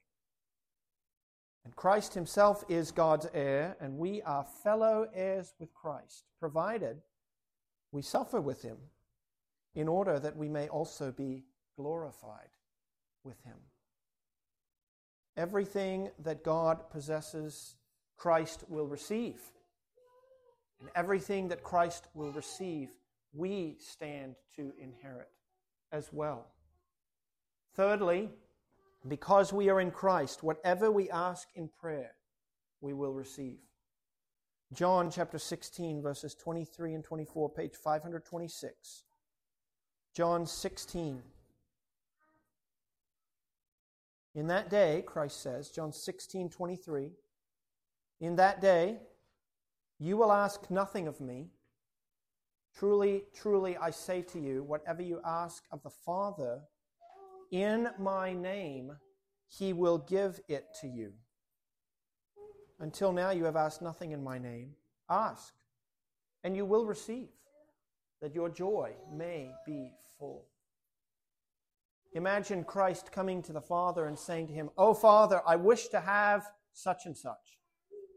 And 1.64 1.74
Christ 1.74 2.14
himself 2.14 2.62
is 2.68 2.90
God's 2.90 3.26
heir, 3.32 3.76
and 3.80 3.96
we 3.96 4.20
are 4.22 4.44
fellow 4.62 5.08
heirs 5.14 5.54
with 5.58 5.72
Christ, 5.72 6.24
provided 6.38 7.00
we 7.90 8.02
suffer 8.02 8.40
with 8.40 8.62
him 8.62 8.76
in 9.74 9.88
order 9.88 10.18
that 10.18 10.36
we 10.36 10.48
may 10.48 10.68
also 10.68 11.10
be 11.10 11.44
glorified 11.76 12.50
with 13.22 13.40
him. 13.44 13.56
Everything 15.36 16.10
that 16.18 16.44
God 16.44 16.90
possesses 16.90 17.76
Christ 18.16 18.64
will 18.68 18.86
receive. 18.86 19.40
And 20.80 20.90
everything 20.94 21.48
that 21.48 21.62
Christ 21.62 22.08
will 22.14 22.32
receive, 22.32 22.90
we 23.32 23.76
stand 23.78 24.36
to 24.56 24.72
inherit 24.78 25.30
as 25.92 26.12
well. 26.12 26.48
Thirdly, 27.74 28.28
because 29.06 29.52
we 29.52 29.68
are 29.68 29.80
in 29.80 29.90
Christ, 29.90 30.42
whatever 30.42 30.90
we 30.90 31.10
ask 31.10 31.48
in 31.54 31.68
prayer, 31.68 32.12
we 32.80 32.92
will 32.92 33.12
receive. 33.12 33.58
John 34.72 35.10
chapter 35.10 35.38
16, 35.38 36.02
verses 36.02 36.34
23 36.34 36.94
and 36.94 37.04
24, 37.04 37.50
page 37.50 37.74
526. 37.74 39.04
John 40.14 40.46
16. 40.46 41.22
In 44.34 44.46
that 44.48 44.68
day, 44.68 45.04
Christ 45.06 45.42
says, 45.42 45.70
John 45.70 45.92
16, 45.92 46.48
23, 46.48 47.10
in 48.20 48.36
that 48.36 48.60
day, 48.60 48.98
you 50.00 50.16
will 50.16 50.32
ask 50.32 50.70
nothing 50.70 51.06
of 51.06 51.20
me. 51.20 51.50
Truly, 52.76 53.24
truly, 53.32 53.76
I 53.76 53.90
say 53.90 54.22
to 54.22 54.40
you, 54.40 54.64
whatever 54.64 55.02
you 55.02 55.20
ask 55.24 55.62
of 55.70 55.82
the 55.82 55.90
Father 55.90 56.62
in 57.50 57.88
my 57.98 58.32
name, 58.32 58.92
he 59.48 59.72
will 59.72 59.98
give 59.98 60.40
it 60.48 60.66
to 60.80 60.88
you. 60.88 61.12
Until 62.80 63.12
now, 63.12 63.30
you 63.30 63.44
have 63.44 63.56
asked 63.56 63.82
nothing 63.82 64.12
in 64.12 64.22
my 64.22 64.38
name. 64.38 64.72
Ask, 65.08 65.54
and 66.42 66.56
you 66.56 66.64
will 66.64 66.86
receive, 66.86 67.28
that 68.20 68.34
your 68.34 68.48
joy 68.48 68.92
may 69.12 69.50
be 69.66 69.92
full. 70.18 70.46
Imagine 72.14 72.64
Christ 72.64 73.10
coming 73.10 73.42
to 73.42 73.52
the 73.52 73.60
Father 73.60 74.06
and 74.06 74.18
saying 74.18 74.46
to 74.48 74.52
him, 74.52 74.70
Oh, 74.78 74.94
Father, 74.94 75.42
I 75.46 75.56
wish 75.56 75.88
to 75.88 76.00
have 76.00 76.46
such 76.72 77.06
and 77.06 77.16
such. 77.16 77.58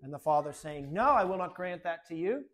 And 0.03 0.13
the 0.13 0.19
Father 0.19 0.53
saying, 0.53 0.93
No, 0.93 1.09
I 1.09 1.23
will 1.23 1.37
not 1.37 1.55
grant 1.55 1.83
that 1.83 2.07
to 2.09 2.15
you. 2.15 2.45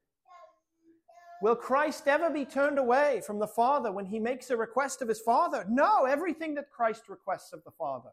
Will 1.44 1.58
Christ 1.58 2.08
ever 2.08 2.30
be 2.30 2.46
turned 2.46 2.80
away 2.80 3.22
from 3.28 3.38
the 3.38 3.48
Father 3.48 3.92
when 3.92 4.06
he 4.06 4.18
makes 4.18 4.50
a 4.50 4.56
request 4.56 5.02
of 5.02 5.10
his 5.10 5.20
Father? 5.20 5.66
No, 5.68 6.06
everything 6.06 6.56
that 6.56 6.72
Christ 6.72 7.10
requests 7.10 7.52
of 7.52 7.62
the 7.66 7.72
Father, 7.72 8.12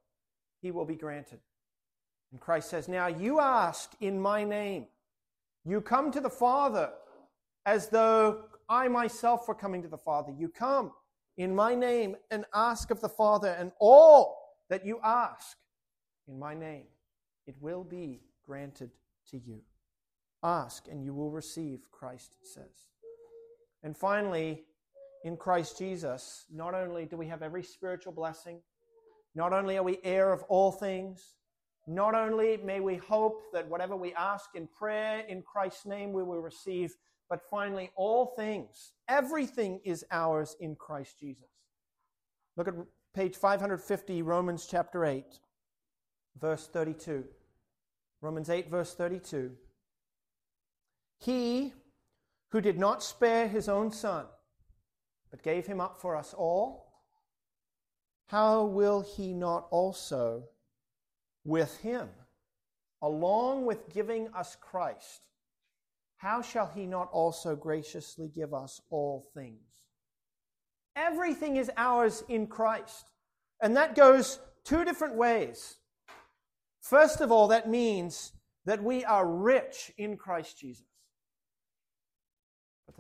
he 0.61 0.73
will 0.73 0.85
be 0.85 0.97
granted. 0.97 1.38
And 2.33 2.40
Christ 2.40 2.71
says, 2.71 2.88
Now 2.88 3.07
you 3.07 3.38
ask 3.38 3.93
in 4.01 4.21
my 4.21 4.43
name. 4.43 4.87
You 5.64 5.81
come 5.81 6.11
to 6.11 6.21
the 6.21 6.29
Father 6.29 6.90
as 7.66 7.88
though 7.88 8.47
I 8.69 8.88
myself 8.88 9.47
were 9.47 9.55
coming 9.55 9.83
to 9.83 9.88
the 9.88 9.97
Father. 9.97 10.33
You 10.37 10.49
come 10.49 10.90
in 11.37 11.55
my 11.55 11.77
name 11.77 12.16
and 12.33 12.45
ask 12.53 12.90
of 12.90 13.01
the 13.01 13.09
Father, 13.09 13.51
and 13.51 13.71
all 13.79 14.57
that 14.71 14.85
you 14.85 14.99
ask 15.05 15.57
in 16.27 16.37
my 16.37 16.55
name, 16.55 16.87
it 17.47 17.55
will 17.61 17.85
be 17.85 18.23
granted 18.45 18.90
to 19.31 19.38
you. 19.38 19.61
Ask 20.43 20.88
and 20.88 21.05
you 21.05 21.14
will 21.14 21.31
receive, 21.31 21.93
Christ 21.93 22.35
says. 22.43 22.89
And 23.83 23.97
finally, 23.97 24.64
in 25.25 25.37
Christ 25.37 25.79
Jesus, 25.79 26.45
not 26.53 26.75
only 26.75 27.07
do 27.07 27.16
we 27.16 27.27
have 27.27 27.43
every 27.43 27.62
spiritual 27.62 28.12
blessing, 28.12 28.61
not 29.35 29.53
only 29.53 29.77
are 29.77 29.83
we 29.83 29.99
heir 30.03 30.33
of 30.33 30.43
all 30.45 30.73
things, 30.73 31.35
not 31.87 32.14
only 32.14 32.59
may 32.59 32.81
we 32.81 32.97
hope 32.97 33.43
that 33.53 33.69
whatever 33.69 33.97
we 33.97 34.14
ask 34.14 34.51
in 34.55 34.66
prayer 34.66 35.21
in 35.29 35.43
Christ's 35.43 35.87
name 35.87 36.12
we 36.12 36.23
will 36.23 36.40
receive, 36.40 36.95
but 37.29 37.40
finally, 37.49 37.90
all 37.95 38.35
things, 38.37 38.93
everything 39.09 39.81
is 39.85 40.05
ours 40.11 40.57
in 40.59 40.75
Christ 40.75 41.21
Jesus. 41.21 41.49
Look 42.57 42.66
at 42.66 42.75
page 43.14 43.37
550, 43.37 44.23
Romans 44.23 44.66
chapter 44.69 45.05
8, 45.05 45.25
verse 46.40 46.69
32. 46.73 47.25
Romans 48.21 48.51
8, 48.51 48.69
verse 48.69 48.95
32. 48.95 49.53
He 51.18 51.72
who 52.51 52.61
did 52.61 52.78
not 52.78 53.03
spare 53.03 53.48
his 53.48 53.68
own 53.68 53.90
son, 53.92 54.26
but 55.30 55.42
gave 55.42 55.66
him 55.66 55.80
up 55.80 56.01
for 56.01 56.16
us 56.16 56.34
all, 56.36 56.90
how 58.26 58.64
will 58.64 59.01
he 59.01 59.32
not 59.32 59.66
also, 59.70 60.44
with 61.44 61.78
him, 61.78 62.09
along 63.03 63.66
with 63.66 63.88
giving 63.92 64.28
us 64.34 64.57
Christ, 64.61 65.22
how 66.18 66.42
shall 66.42 66.70
he 66.74 66.86
not 66.86 67.09
also 67.12 67.57
graciously 67.57 68.28
give 68.28 68.53
us 68.53 68.80
all 68.90 69.26
things? 69.34 69.59
Everything 70.94 71.57
is 71.57 71.70
ours 71.76 72.22
in 72.28 72.46
Christ. 72.46 73.11
And 73.62 73.76
that 73.76 73.94
goes 73.94 74.38
two 74.64 74.84
different 74.84 75.14
ways. 75.14 75.76
First 76.82 77.20
of 77.20 77.32
all, 77.32 77.48
that 77.48 77.68
means 77.68 78.32
that 78.66 78.82
we 78.82 79.05
are 79.05 79.26
rich 79.26 79.92
in 79.96 80.16
Christ 80.16 80.59
Jesus. 80.59 80.84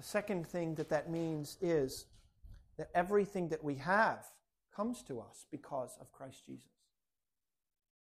The 0.00 0.06
second 0.06 0.46
thing 0.46 0.76
that 0.76 0.88
that 0.88 1.10
means 1.10 1.58
is 1.60 2.06
that 2.78 2.88
everything 2.94 3.50
that 3.50 3.62
we 3.62 3.74
have 3.74 4.24
comes 4.74 5.02
to 5.02 5.20
us 5.20 5.44
because 5.50 5.98
of 6.00 6.10
Christ 6.10 6.46
Jesus. 6.46 6.72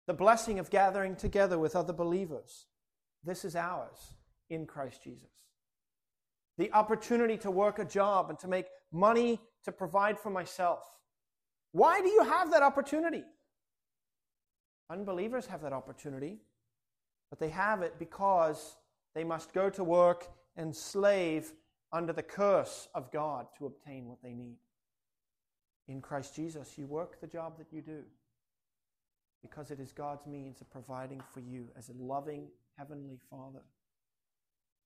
The 0.07 0.15
blessing 0.15 0.57
of 0.57 0.71
gathering 0.71 1.15
together 1.15 1.59
with 1.59 1.75
other 1.75 1.93
believers, 1.93 2.65
this 3.23 3.45
is 3.45 3.55
ours 3.55 4.15
in 4.49 4.65
Christ 4.65 5.03
Jesus. 5.03 5.29
The 6.57 6.73
opportunity 6.73 7.37
to 7.37 7.51
work 7.51 7.77
a 7.77 7.85
job 7.85 8.31
and 8.31 8.39
to 8.39 8.47
make 8.47 8.65
money 8.91 9.39
to 9.65 9.71
provide 9.71 10.17
for 10.17 10.31
myself. 10.31 10.87
Why 11.71 12.01
do 12.01 12.07
you 12.07 12.23
have 12.23 12.49
that 12.49 12.63
opportunity? 12.63 13.25
Unbelievers 14.89 15.45
have 15.45 15.61
that 15.61 15.73
opportunity, 15.73 16.39
but 17.29 17.37
they 17.37 17.49
have 17.49 17.83
it 17.83 17.99
because 17.99 18.75
they 19.13 19.23
must 19.23 19.53
go 19.53 19.69
to 19.69 19.83
work 19.83 20.27
and 20.57 20.75
slave 20.75 21.53
under 21.95 22.11
the 22.11 22.21
curse 22.21 22.89
of 22.93 23.09
God 23.11 23.47
to 23.57 23.65
obtain 23.65 24.07
what 24.07 24.21
they 24.21 24.33
need. 24.33 24.57
In 25.87 26.01
Christ 26.01 26.35
Jesus, 26.35 26.77
you 26.77 26.87
work 26.87 27.21
the 27.21 27.27
job 27.27 27.57
that 27.57 27.71
you 27.71 27.81
do 27.81 28.03
because 29.41 29.71
it 29.71 29.79
is 29.79 29.93
God's 29.93 30.27
means 30.27 30.59
of 30.59 30.69
providing 30.69 31.21
for 31.33 31.39
you 31.39 31.69
as 31.77 31.87
a 31.87 31.93
loving 31.93 32.49
Heavenly 32.77 33.19
Father. 33.29 33.61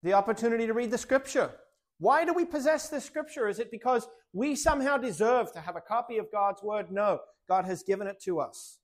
The 0.03 0.13
opportunity 0.13 0.67
to 0.67 0.73
read 0.73 0.91
the 0.91 0.97
Scripture. 0.99 1.51
Why 1.97 2.25
do 2.25 2.33
we 2.33 2.45
possess 2.45 2.89
this 2.89 3.05
Scripture? 3.05 3.49
Is 3.49 3.57
it 3.57 3.71
because 3.71 4.07
we 4.31 4.55
somehow 4.55 4.97
deserve 4.97 5.51
to 5.53 5.61
have 5.61 5.75
a 5.75 5.81
copy 5.81 6.19
of 6.19 6.31
God's 6.31 6.61
Word? 6.61 6.91
No, 6.91 7.19
God 7.47 7.65
has 7.65 7.81
given 7.81 8.05
it 8.05 8.21
to 8.25 8.39
us 8.39 8.77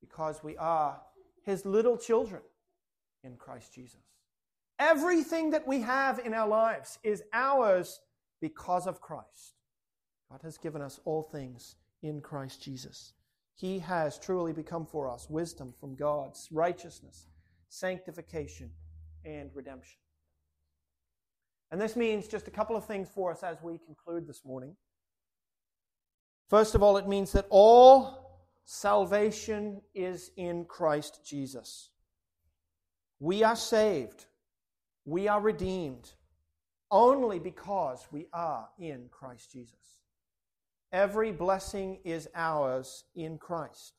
because 0.00 0.44
we 0.44 0.56
are 0.58 1.00
His 1.44 1.66
little 1.66 1.96
children 1.96 2.42
in 3.24 3.36
Christ 3.36 3.74
Jesus. 3.74 4.07
Everything 4.78 5.50
that 5.50 5.66
we 5.66 5.80
have 5.80 6.20
in 6.20 6.34
our 6.34 6.48
lives 6.48 6.98
is 7.02 7.22
ours 7.32 8.00
because 8.40 8.86
of 8.86 9.00
Christ. 9.00 9.54
God 10.30 10.40
has 10.42 10.58
given 10.58 10.82
us 10.82 11.00
all 11.04 11.22
things 11.22 11.76
in 12.02 12.20
Christ 12.20 12.62
Jesus. 12.62 13.14
He 13.54 13.80
has 13.80 14.18
truly 14.18 14.52
become 14.52 14.86
for 14.86 15.10
us 15.10 15.28
wisdom 15.28 15.74
from 15.80 15.96
God's 15.96 16.48
righteousness, 16.52 17.26
sanctification, 17.68 18.70
and 19.24 19.50
redemption. 19.54 19.98
And 21.70 21.80
this 21.80 21.96
means 21.96 22.28
just 22.28 22.48
a 22.48 22.52
couple 22.52 22.76
of 22.76 22.84
things 22.84 23.08
for 23.12 23.32
us 23.32 23.42
as 23.42 23.60
we 23.62 23.78
conclude 23.78 24.26
this 24.26 24.44
morning. 24.44 24.76
First 26.48 26.74
of 26.74 26.82
all, 26.82 26.96
it 26.96 27.08
means 27.08 27.32
that 27.32 27.46
all 27.50 28.40
salvation 28.64 29.82
is 29.94 30.30
in 30.36 30.64
Christ 30.64 31.20
Jesus. 31.26 31.90
We 33.20 33.42
are 33.42 33.56
saved, 33.56 34.26
we 35.08 35.26
are 35.26 35.40
redeemed 35.40 36.10
only 36.90 37.38
because 37.38 38.06
we 38.12 38.26
are 38.34 38.68
in 38.78 39.08
Christ 39.10 39.50
Jesus. 39.50 39.96
Every 40.92 41.32
blessing 41.32 42.00
is 42.04 42.28
ours 42.34 43.04
in 43.14 43.38
Christ. 43.38 43.94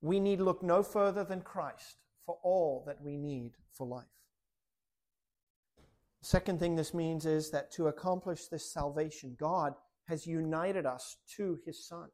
We 0.00 0.18
need 0.18 0.40
look 0.40 0.62
no 0.62 0.82
further 0.82 1.22
than 1.22 1.42
Christ 1.42 1.98
for 2.24 2.38
all 2.42 2.82
that 2.86 3.02
we 3.02 3.18
need 3.18 3.52
for 3.74 3.86
life. 3.86 4.04
Second 6.22 6.60
thing 6.60 6.76
this 6.76 6.94
means 6.94 7.26
is 7.26 7.50
that 7.50 7.70
to 7.72 7.88
accomplish 7.88 8.46
this 8.46 8.72
salvation, 8.72 9.36
God 9.38 9.74
has 10.08 10.26
united 10.26 10.86
us 10.86 11.18
to 11.36 11.58
his 11.66 11.86
Son. 11.86 12.08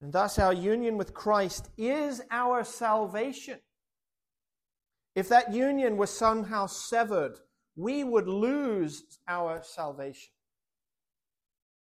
And 0.00 0.12
thus, 0.12 0.38
our 0.38 0.52
union 0.52 0.96
with 0.96 1.12
Christ 1.12 1.70
is 1.76 2.22
our 2.30 2.62
salvation. 2.62 3.58
If 5.16 5.30
that 5.30 5.54
union 5.54 5.96
was 5.96 6.10
somehow 6.10 6.66
severed, 6.66 7.38
we 7.74 8.04
would 8.04 8.28
lose 8.28 9.18
our 9.26 9.62
salvation. 9.64 10.30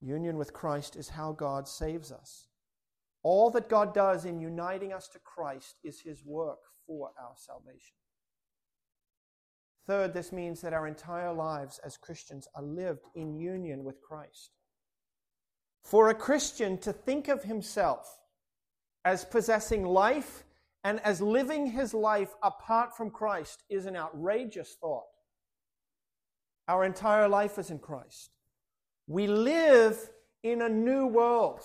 Union 0.02 0.38
with 0.38 0.54
Christ 0.54 0.96
is 0.96 1.10
how 1.10 1.34
God 1.34 1.68
saves 1.68 2.10
us. 2.10 2.48
All 3.24 3.50
that 3.52 3.68
God 3.68 3.94
does 3.94 4.24
in 4.24 4.40
uniting 4.40 4.94
us 4.94 5.10
to 5.10 5.20
Christ 5.20 5.76
is 5.84 6.00
his 6.00 6.24
work 6.24 6.60
for 6.86 7.12
our 7.22 7.34
salvation. 7.36 7.98
Third, 9.88 10.14
this 10.14 10.32
means 10.32 10.62
that 10.62 10.74
our 10.74 10.88
entire 10.88 11.34
lives 11.34 11.82
as 11.84 11.98
Christians 11.98 12.48
are 12.56 12.64
lived 12.64 13.08
in 13.14 13.38
union 13.38 13.84
with 13.84 14.02
Christ. 14.02 14.52
For 15.84 16.10
a 16.10 16.16
Christian 16.16 16.78
to 16.80 16.94
think 16.94 17.28
of 17.28 17.44
himself 17.44 18.20
as 19.04 19.26
possessing 19.26 19.86
life 19.86 20.46
and 20.88 21.02
as 21.02 21.20
living 21.20 21.68
his 21.68 21.94
life 21.94 22.34
apart 22.42 22.96
from 22.96 23.10
Christ 23.10 23.62
is 23.70 23.88
an 23.88 23.98
outrageous 23.98 24.78
thought. 24.80 25.04
Our 26.70 26.86
entire 26.86 27.28
life 27.28 27.60
is 27.60 27.72
in 27.72 27.80
Christ. 27.80 28.30
We 29.06 29.28
live 29.28 30.00
in 30.44 30.62
a 30.62 30.70
new 30.70 31.06
world. 31.06 31.60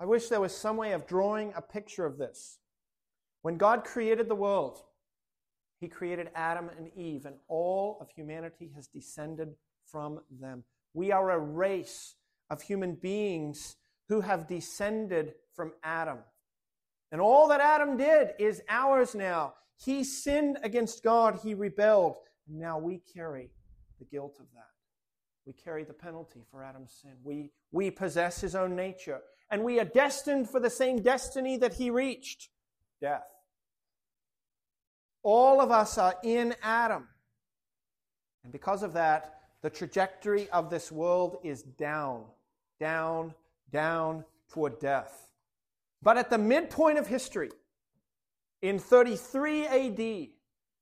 I 0.00 0.06
wish 0.06 0.26
there 0.26 0.40
was 0.40 0.52
some 0.52 0.76
way 0.76 0.90
of 0.94 1.06
drawing 1.06 1.52
a 1.54 1.62
picture 1.62 2.06
of 2.06 2.18
this. 2.18 2.58
When 3.42 3.56
God 3.56 3.84
created 3.84 4.28
the 4.28 4.34
world, 4.34 4.82
He 5.78 5.86
created 5.86 6.30
Adam 6.34 6.68
and 6.76 6.90
Eve, 6.96 7.26
and 7.26 7.36
all 7.46 7.98
of 8.00 8.10
humanity 8.10 8.72
has 8.74 8.88
descended 8.88 9.54
from 9.86 10.18
them. 10.40 10.64
We 10.92 11.12
are 11.12 11.30
a 11.30 11.38
race 11.38 12.16
of 12.50 12.62
human 12.62 12.96
beings 12.96 13.76
who 14.08 14.22
have 14.22 14.48
descended 14.48 15.34
from 15.54 15.74
Adam. 15.84 16.18
And 17.14 17.22
all 17.22 17.46
that 17.46 17.60
Adam 17.60 17.96
did 17.96 18.32
is 18.40 18.60
ours 18.68 19.14
now. 19.14 19.54
He 19.76 20.02
sinned 20.02 20.58
against 20.64 21.04
God, 21.04 21.38
he 21.44 21.54
rebelled. 21.54 22.16
And 22.48 22.58
now 22.58 22.76
we 22.76 23.02
carry 23.14 23.52
the 24.00 24.04
guilt 24.04 24.38
of 24.40 24.46
that. 24.52 24.72
We 25.46 25.52
carry 25.52 25.84
the 25.84 25.92
penalty 25.92 26.40
for 26.50 26.64
Adam's 26.64 26.92
sin. 27.00 27.12
We, 27.22 27.52
we 27.70 27.92
possess 27.92 28.40
his 28.40 28.56
own 28.56 28.74
nature. 28.74 29.20
And 29.48 29.62
we 29.62 29.78
are 29.78 29.84
destined 29.84 30.50
for 30.50 30.58
the 30.58 30.68
same 30.68 31.02
destiny 31.02 31.56
that 31.58 31.74
he 31.74 31.88
reached 31.88 32.48
death. 33.00 33.22
All 35.22 35.60
of 35.60 35.70
us 35.70 35.96
are 35.98 36.16
in 36.24 36.56
Adam. 36.64 37.06
And 38.42 38.50
because 38.52 38.82
of 38.82 38.92
that, 38.94 39.38
the 39.62 39.70
trajectory 39.70 40.50
of 40.50 40.68
this 40.68 40.90
world 40.90 41.36
is 41.44 41.62
down, 41.62 42.24
down, 42.80 43.34
down 43.70 44.24
toward 44.48 44.80
death. 44.80 45.28
But 46.04 46.18
at 46.18 46.28
the 46.28 46.38
midpoint 46.38 46.98
of 46.98 47.06
history, 47.06 47.50
in 48.60 48.78
33 48.78 49.66
AD, 49.66 50.28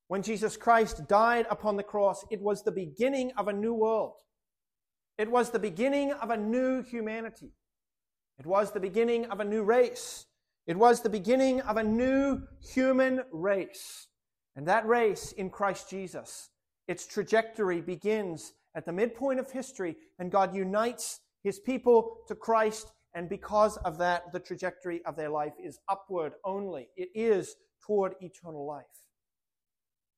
when 0.08 0.22
Jesus 0.22 0.56
Christ 0.56 1.08
died 1.08 1.46
upon 1.48 1.76
the 1.76 1.82
cross, 1.84 2.24
it 2.30 2.40
was 2.40 2.62
the 2.62 2.72
beginning 2.72 3.32
of 3.38 3.46
a 3.46 3.52
new 3.52 3.72
world. 3.72 4.14
It 5.18 5.30
was 5.30 5.50
the 5.50 5.60
beginning 5.60 6.12
of 6.12 6.30
a 6.30 6.36
new 6.36 6.82
humanity. 6.82 7.52
It 8.38 8.46
was 8.46 8.72
the 8.72 8.80
beginning 8.80 9.26
of 9.26 9.38
a 9.38 9.44
new 9.44 9.62
race. 9.62 10.26
It 10.66 10.76
was 10.76 11.00
the 11.00 11.08
beginning 11.08 11.60
of 11.60 11.76
a 11.76 11.84
new 11.84 12.42
human 12.60 13.22
race. 13.30 14.08
And 14.56 14.66
that 14.66 14.86
race 14.86 15.32
in 15.32 15.50
Christ 15.50 15.88
Jesus, 15.88 16.50
its 16.88 17.06
trajectory 17.06 17.80
begins 17.80 18.54
at 18.74 18.86
the 18.86 18.92
midpoint 18.92 19.38
of 19.38 19.50
history, 19.50 19.96
and 20.18 20.32
God 20.32 20.54
unites 20.54 21.20
his 21.44 21.60
people 21.60 22.18
to 22.26 22.34
Christ, 22.34 22.92
and 23.14 23.28
because 23.28 23.76
of 23.78 23.98
that, 23.98 24.32
the 24.32 24.40
trajectory 24.40 25.04
of 25.04 25.16
their 25.16 25.28
life 25.28 25.52
is 25.62 25.78
upward 25.88 26.32
only. 26.44 26.88
It 26.96 27.10
is 27.14 27.56
toward 27.84 28.14
eternal 28.20 28.66
life. 28.66 28.84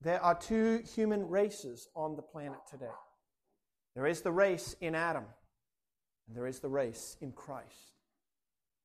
There 0.01 0.21
are 0.21 0.35
two 0.35 0.81
human 0.95 1.27
races 1.27 1.89
on 1.95 2.15
the 2.15 2.21
planet 2.21 2.59
today. 2.69 2.85
There 3.95 4.05
is 4.05 4.21
the 4.21 4.31
race 4.31 4.75
in 4.81 4.93
Adam, 4.93 5.25
and 6.27 6.35
there 6.35 6.47
is 6.47 6.59
the 6.59 6.69
race 6.69 7.17
in 7.21 7.31
Christ. 7.31 7.95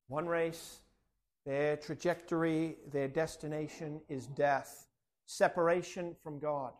One 0.09 0.27
race, 0.27 0.81
their 1.47 1.77
trajectory, 1.77 2.77
their 2.93 3.09
destination 3.09 4.01
is 4.09 4.27
death, 4.27 4.87
separation 5.27 6.17
from 6.23 6.39
God. 6.39 6.73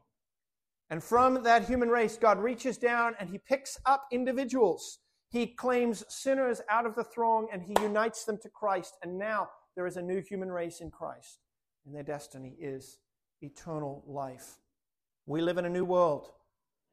And 0.91 1.03
from 1.03 1.45
that 1.45 1.67
human 1.67 1.89
race, 1.89 2.17
God 2.17 2.41
reaches 2.41 2.77
down 2.77 3.15
and 3.21 3.31
He 3.31 3.39
picks 3.39 3.79
up 3.87 4.07
individuals. 4.11 4.99
He 5.31 5.47
claims 5.47 6.05
sinners 6.09 6.61
out 6.69 6.87
of 6.87 6.97
the 6.97 7.05
throng 7.05 7.49
and 7.53 7.63
He 7.63 7.75
unites 7.81 8.25
them 8.25 8.39
to 8.43 8.49
Christ. 8.49 8.99
And 9.03 9.19
now 9.19 9.49
there 9.77 9.87
is 9.87 9.97
a 9.97 10.03
new 10.03 10.21
human 10.21 10.51
race 10.51 10.81
in 10.81 10.91
Christ, 10.91 11.39
and 11.87 11.95
their 11.95 12.03
destiny 12.03 12.57
is 12.61 12.99
eternal 13.41 14.03
life. 14.07 14.59
We 15.27 15.41
live 15.41 15.59
in 15.59 15.65
a 15.65 15.71
new 15.71 15.85
world. 15.85 16.33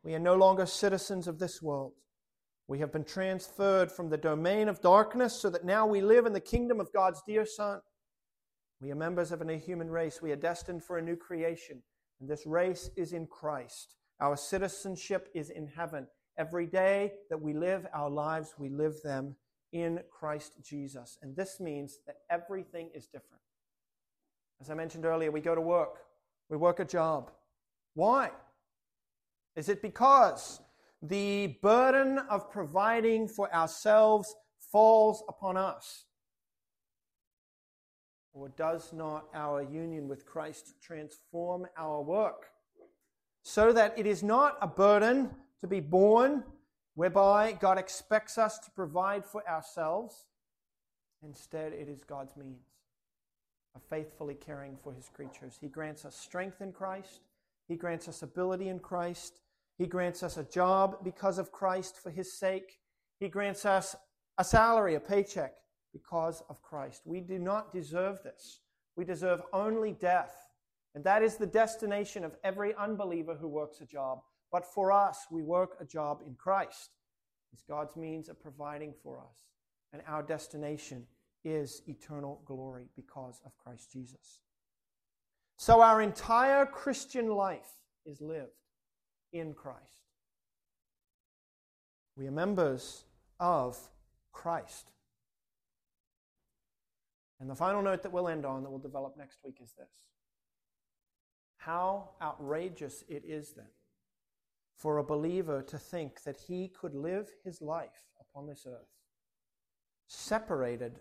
We 0.04 0.14
are 0.14 0.20
no 0.20 0.36
longer 0.36 0.66
citizens 0.66 1.28
of 1.28 1.40
this 1.40 1.62
world. 1.62 1.94
We 2.68 2.80
have 2.80 2.92
been 2.92 3.04
transferred 3.04 3.92
from 3.92 4.10
the 4.10 4.18
domain 4.18 4.70
of 4.70 4.82
darkness 4.82 5.34
so 5.34 5.50
that 5.50 5.66
now 5.66 5.88
we 5.88 6.02
live 6.02 6.26
in 6.26 6.34
the 6.34 6.40
kingdom 6.40 6.80
of 6.80 6.94
God's 6.94 7.22
dear 7.26 7.46
Son. 7.46 7.80
We 8.80 8.92
are 8.92 8.96
members 8.96 9.32
of 9.32 9.42
a 9.42 9.46
new 9.46 9.58
human 9.58 9.90
race. 9.90 10.22
We 10.22 10.32
are 10.32 10.38
destined 10.38 10.84
for 10.84 10.98
a 10.98 11.02
new 11.02 11.16
creation. 11.16 11.82
And 12.20 12.30
this 12.30 12.46
race 12.46 12.90
is 12.96 13.14
in 13.14 13.26
Christ. 13.26 13.96
Our 14.20 14.38
citizenship 14.38 15.30
is 15.34 15.50
in 15.50 15.68
heaven. 15.68 16.08
Every 16.38 16.68
day 16.68 17.14
that 17.30 17.42
we 17.42 17.54
live 17.54 17.88
our 17.94 18.10
lives, 18.10 18.54
we 18.58 18.70
live 18.70 19.02
them 19.04 19.36
in 19.72 20.00
Christ 20.12 20.54
Jesus. 20.64 21.18
And 21.22 21.36
this 21.36 21.60
means 21.60 22.00
that 22.06 22.18
everything 22.30 22.90
is 22.94 23.08
different. 23.08 23.42
As 24.62 24.70
I 24.70 24.76
mentioned 24.76 25.06
earlier, 25.06 25.32
we 25.32 25.42
go 25.42 25.56
to 25.56 25.62
work, 25.62 26.04
we 26.50 26.58
work 26.58 26.80
a 26.80 26.86
job. 26.86 27.32
Why? 27.94 28.32
Is 29.56 29.70
it 29.70 29.82
because 29.82 30.62
the 31.02 31.58
burden 31.62 32.20
of 32.30 32.52
providing 32.52 33.28
for 33.28 33.54
ourselves 33.54 34.36
falls 34.72 35.24
upon 35.28 35.58
us? 35.58 36.06
Or 38.34 38.50
does 38.50 38.94
not 38.94 39.26
our 39.34 39.64
union 39.64 40.08
with 40.08 40.26
Christ 40.26 40.76
transform 40.82 41.66
our 41.76 42.02
work 42.02 42.52
so 43.42 43.74
that 43.74 43.98
it 43.98 44.06
is 44.06 44.22
not 44.22 44.58
a 44.62 44.68
burden 44.68 45.32
to 45.62 45.68
be 45.68 45.80
borne, 45.80 46.44
whereby 46.96 47.52
God 47.54 47.78
expects 47.78 48.38
us 48.38 48.60
to 48.60 48.72
provide 48.72 49.26
for 49.26 49.48
ourselves? 49.48 50.26
Instead, 51.24 51.74
it 51.74 51.90
is 51.90 52.04
God's 52.04 52.36
means 52.36 52.66
of 53.76 53.82
faithfully 53.90 54.36
caring 54.36 54.78
for 54.84 54.94
his 54.94 55.10
creatures. 55.10 55.58
He 55.60 55.68
grants 55.68 56.06
us 56.06 56.16
strength 56.16 56.62
in 56.62 56.72
Christ, 56.72 57.22
He 57.68 57.76
grants 57.76 58.08
us 58.08 58.24
ability 58.24 58.70
in 58.70 58.80
Christ, 58.80 59.42
He 59.78 59.86
grants 59.86 60.24
us 60.24 60.38
a 60.38 60.44
job 60.44 61.04
because 61.04 61.38
of 61.38 61.52
Christ 61.52 61.98
for 62.02 62.10
His 62.10 62.34
sake, 62.34 62.80
He 63.20 63.30
grants 63.30 63.66
us 63.66 63.96
a 64.38 64.44
salary, 64.44 64.96
a 64.96 65.00
paycheck 65.00 65.54
because 65.94 66.44
of 66.50 66.62
Christ. 66.62 67.02
We 67.06 67.22
do 67.22 67.40
not 67.40 67.74
deserve 67.74 68.22
this. 68.24 68.62
We 68.96 69.06
deserve 69.06 69.42
only 69.54 69.94
death. 69.94 70.34
And 70.96 71.04
that 71.04 71.24
is 71.24 71.38
the 71.38 71.48
destination 71.48 72.24
of 72.24 72.36
every 72.44 72.74
unbeliever 72.76 73.36
who 73.36 73.48
works 73.48 73.82
a 73.82 73.86
job. 73.86 74.20
But 74.52 74.66
for 74.66 74.92
us, 74.92 75.26
we 75.30 75.42
work 75.42 75.78
a 75.80 75.86
job 75.86 76.22
in 76.26 76.36
Christ. 76.36 76.92
It's 77.54 77.64
God's 77.64 77.96
means 77.96 78.30
of 78.30 78.40
providing 78.40 78.94
for 79.04 79.20
us. 79.20 79.46
And 79.94 80.02
our 80.08 80.24
destination 80.24 81.06
is 81.44 81.82
eternal 81.88 82.42
glory 82.46 82.86
because 82.96 83.42
of 83.46 83.58
Christ 83.58 83.92
Jesus. 83.92 84.40
So 85.58 85.82
our 85.82 86.02
entire 86.02 86.66
Christian 86.66 87.30
life 87.30 87.72
is 88.06 88.22
lived 88.22 88.52
in 89.34 89.54
Christ. 89.54 90.12
We 92.16 92.28
are 92.28 92.32
members 92.32 93.06
of 93.40 93.78
Christ. 94.32 94.92
And 97.40 97.50
the 97.50 97.56
final 97.56 97.82
note 97.82 98.02
that 98.04 98.12
we'll 98.12 98.28
end 98.28 98.46
on, 98.46 98.64
that 98.64 98.70
we'll 98.70 98.80
develop 98.80 99.16
next 99.18 99.40
week, 99.44 99.60
is 99.64 99.74
this 99.78 100.02
How 101.58 102.12
outrageous 102.22 103.04
it 103.08 103.24
is 103.26 103.54
then 103.56 103.68
for 104.78 104.98
a 104.98 105.04
believer 105.04 105.62
to 105.64 105.78
think 105.78 106.24
that 106.24 106.38
he 106.48 106.68
could 106.70 106.94
live 106.94 107.28
his 107.44 107.62
life 107.62 108.06
upon 108.22 108.48
this 108.48 108.66
earth 108.68 108.88
separated 110.08 111.00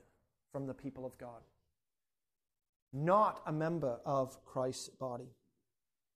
from 0.51 0.67
the 0.67 0.75
people 0.75 1.07
of 1.07 1.17
God, 1.19 1.43
not 2.93 3.43
a 3.47 3.53
member 3.53 3.99
of 4.05 4.45
Christ's 4.45 4.89
body. 4.89 5.37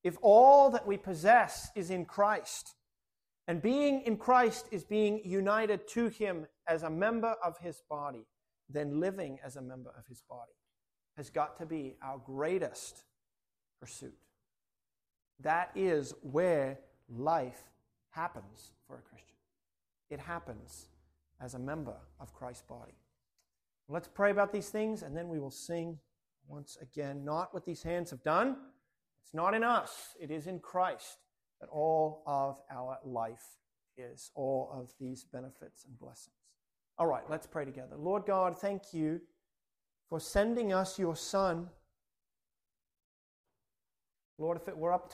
If 0.03 0.17
all 0.21 0.71
that 0.71 0.87
we 0.87 0.97
possess 0.97 1.69
is 1.75 1.89
in 1.89 2.05
Christ, 2.05 2.75
and 3.47 3.61
being 3.61 4.01
in 4.01 4.17
Christ 4.17 4.67
is 4.71 4.83
being 4.83 5.21
united 5.23 5.87
to 5.89 6.07
Him 6.07 6.47
as 6.67 6.83
a 6.83 6.89
member 6.89 7.35
of 7.43 7.57
His 7.59 7.81
body, 7.89 8.25
then 8.69 8.99
living 8.99 9.39
as 9.43 9.55
a 9.55 9.61
member 9.61 9.91
of 9.97 10.05
His 10.07 10.23
body 10.29 10.53
has 11.17 11.29
got 11.29 11.57
to 11.57 11.65
be 11.65 11.95
our 12.01 12.17
greatest 12.17 13.03
pursuit. 13.79 14.17
That 15.39 15.71
is 15.75 16.13
where 16.21 16.79
life 17.15 17.63
happens 18.09 18.71
for 18.87 18.97
a 18.97 19.01
Christian. 19.01 19.35
It 20.09 20.19
happens 20.19 20.87
as 21.39 21.53
a 21.53 21.59
member 21.59 21.95
of 22.19 22.33
Christ's 22.33 22.63
body. 22.63 22.93
Let's 23.87 24.07
pray 24.07 24.31
about 24.31 24.51
these 24.53 24.69
things 24.69 25.03
and 25.03 25.15
then 25.15 25.27
we 25.27 25.39
will 25.39 25.51
sing 25.51 25.97
once 26.47 26.77
again. 26.81 27.23
Not 27.25 27.53
what 27.53 27.65
these 27.65 27.83
hands 27.83 28.09
have 28.11 28.23
done, 28.23 28.57
it's 29.23 29.33
not 29.33 29.53
in 29.53 29.63
us, 29.63 30.15
it 30.19 30.31
is 30.31 30.47
in 30.47 30.59
Christ 30.59 31.17
that 31.59 31.69
all 31.69 32.23
of 32.25 32.59
our 32.71 32.97
life 33.05 33.45
is, 33.97 34.31
all 34.35 34.69
of 34.73 34.91
these 34.99 35.23
benefits 35.23 35.85
and 35.85 35.97
blessings. 35.99 36.35
All 36.97 37.07
right, 37.07 37.23
let's 37.29 37.47
pray 37.47 37.65
together. 37.65 37.95
Lord 37.97 38.25
God, 38.25 38.57
thank 38.59 38.93
you 38.93 39.21
for 40.09 40.19
sending 40.19 40.73
us 40.73 40.99
your 40.99 41.15
Son. 41.15 41.69
Lord, 44.37 44.57
if 44.57 44.67
it 44.67 44.77
were 44.77 44.91
up 44.91 45.05
to 45.05 45.09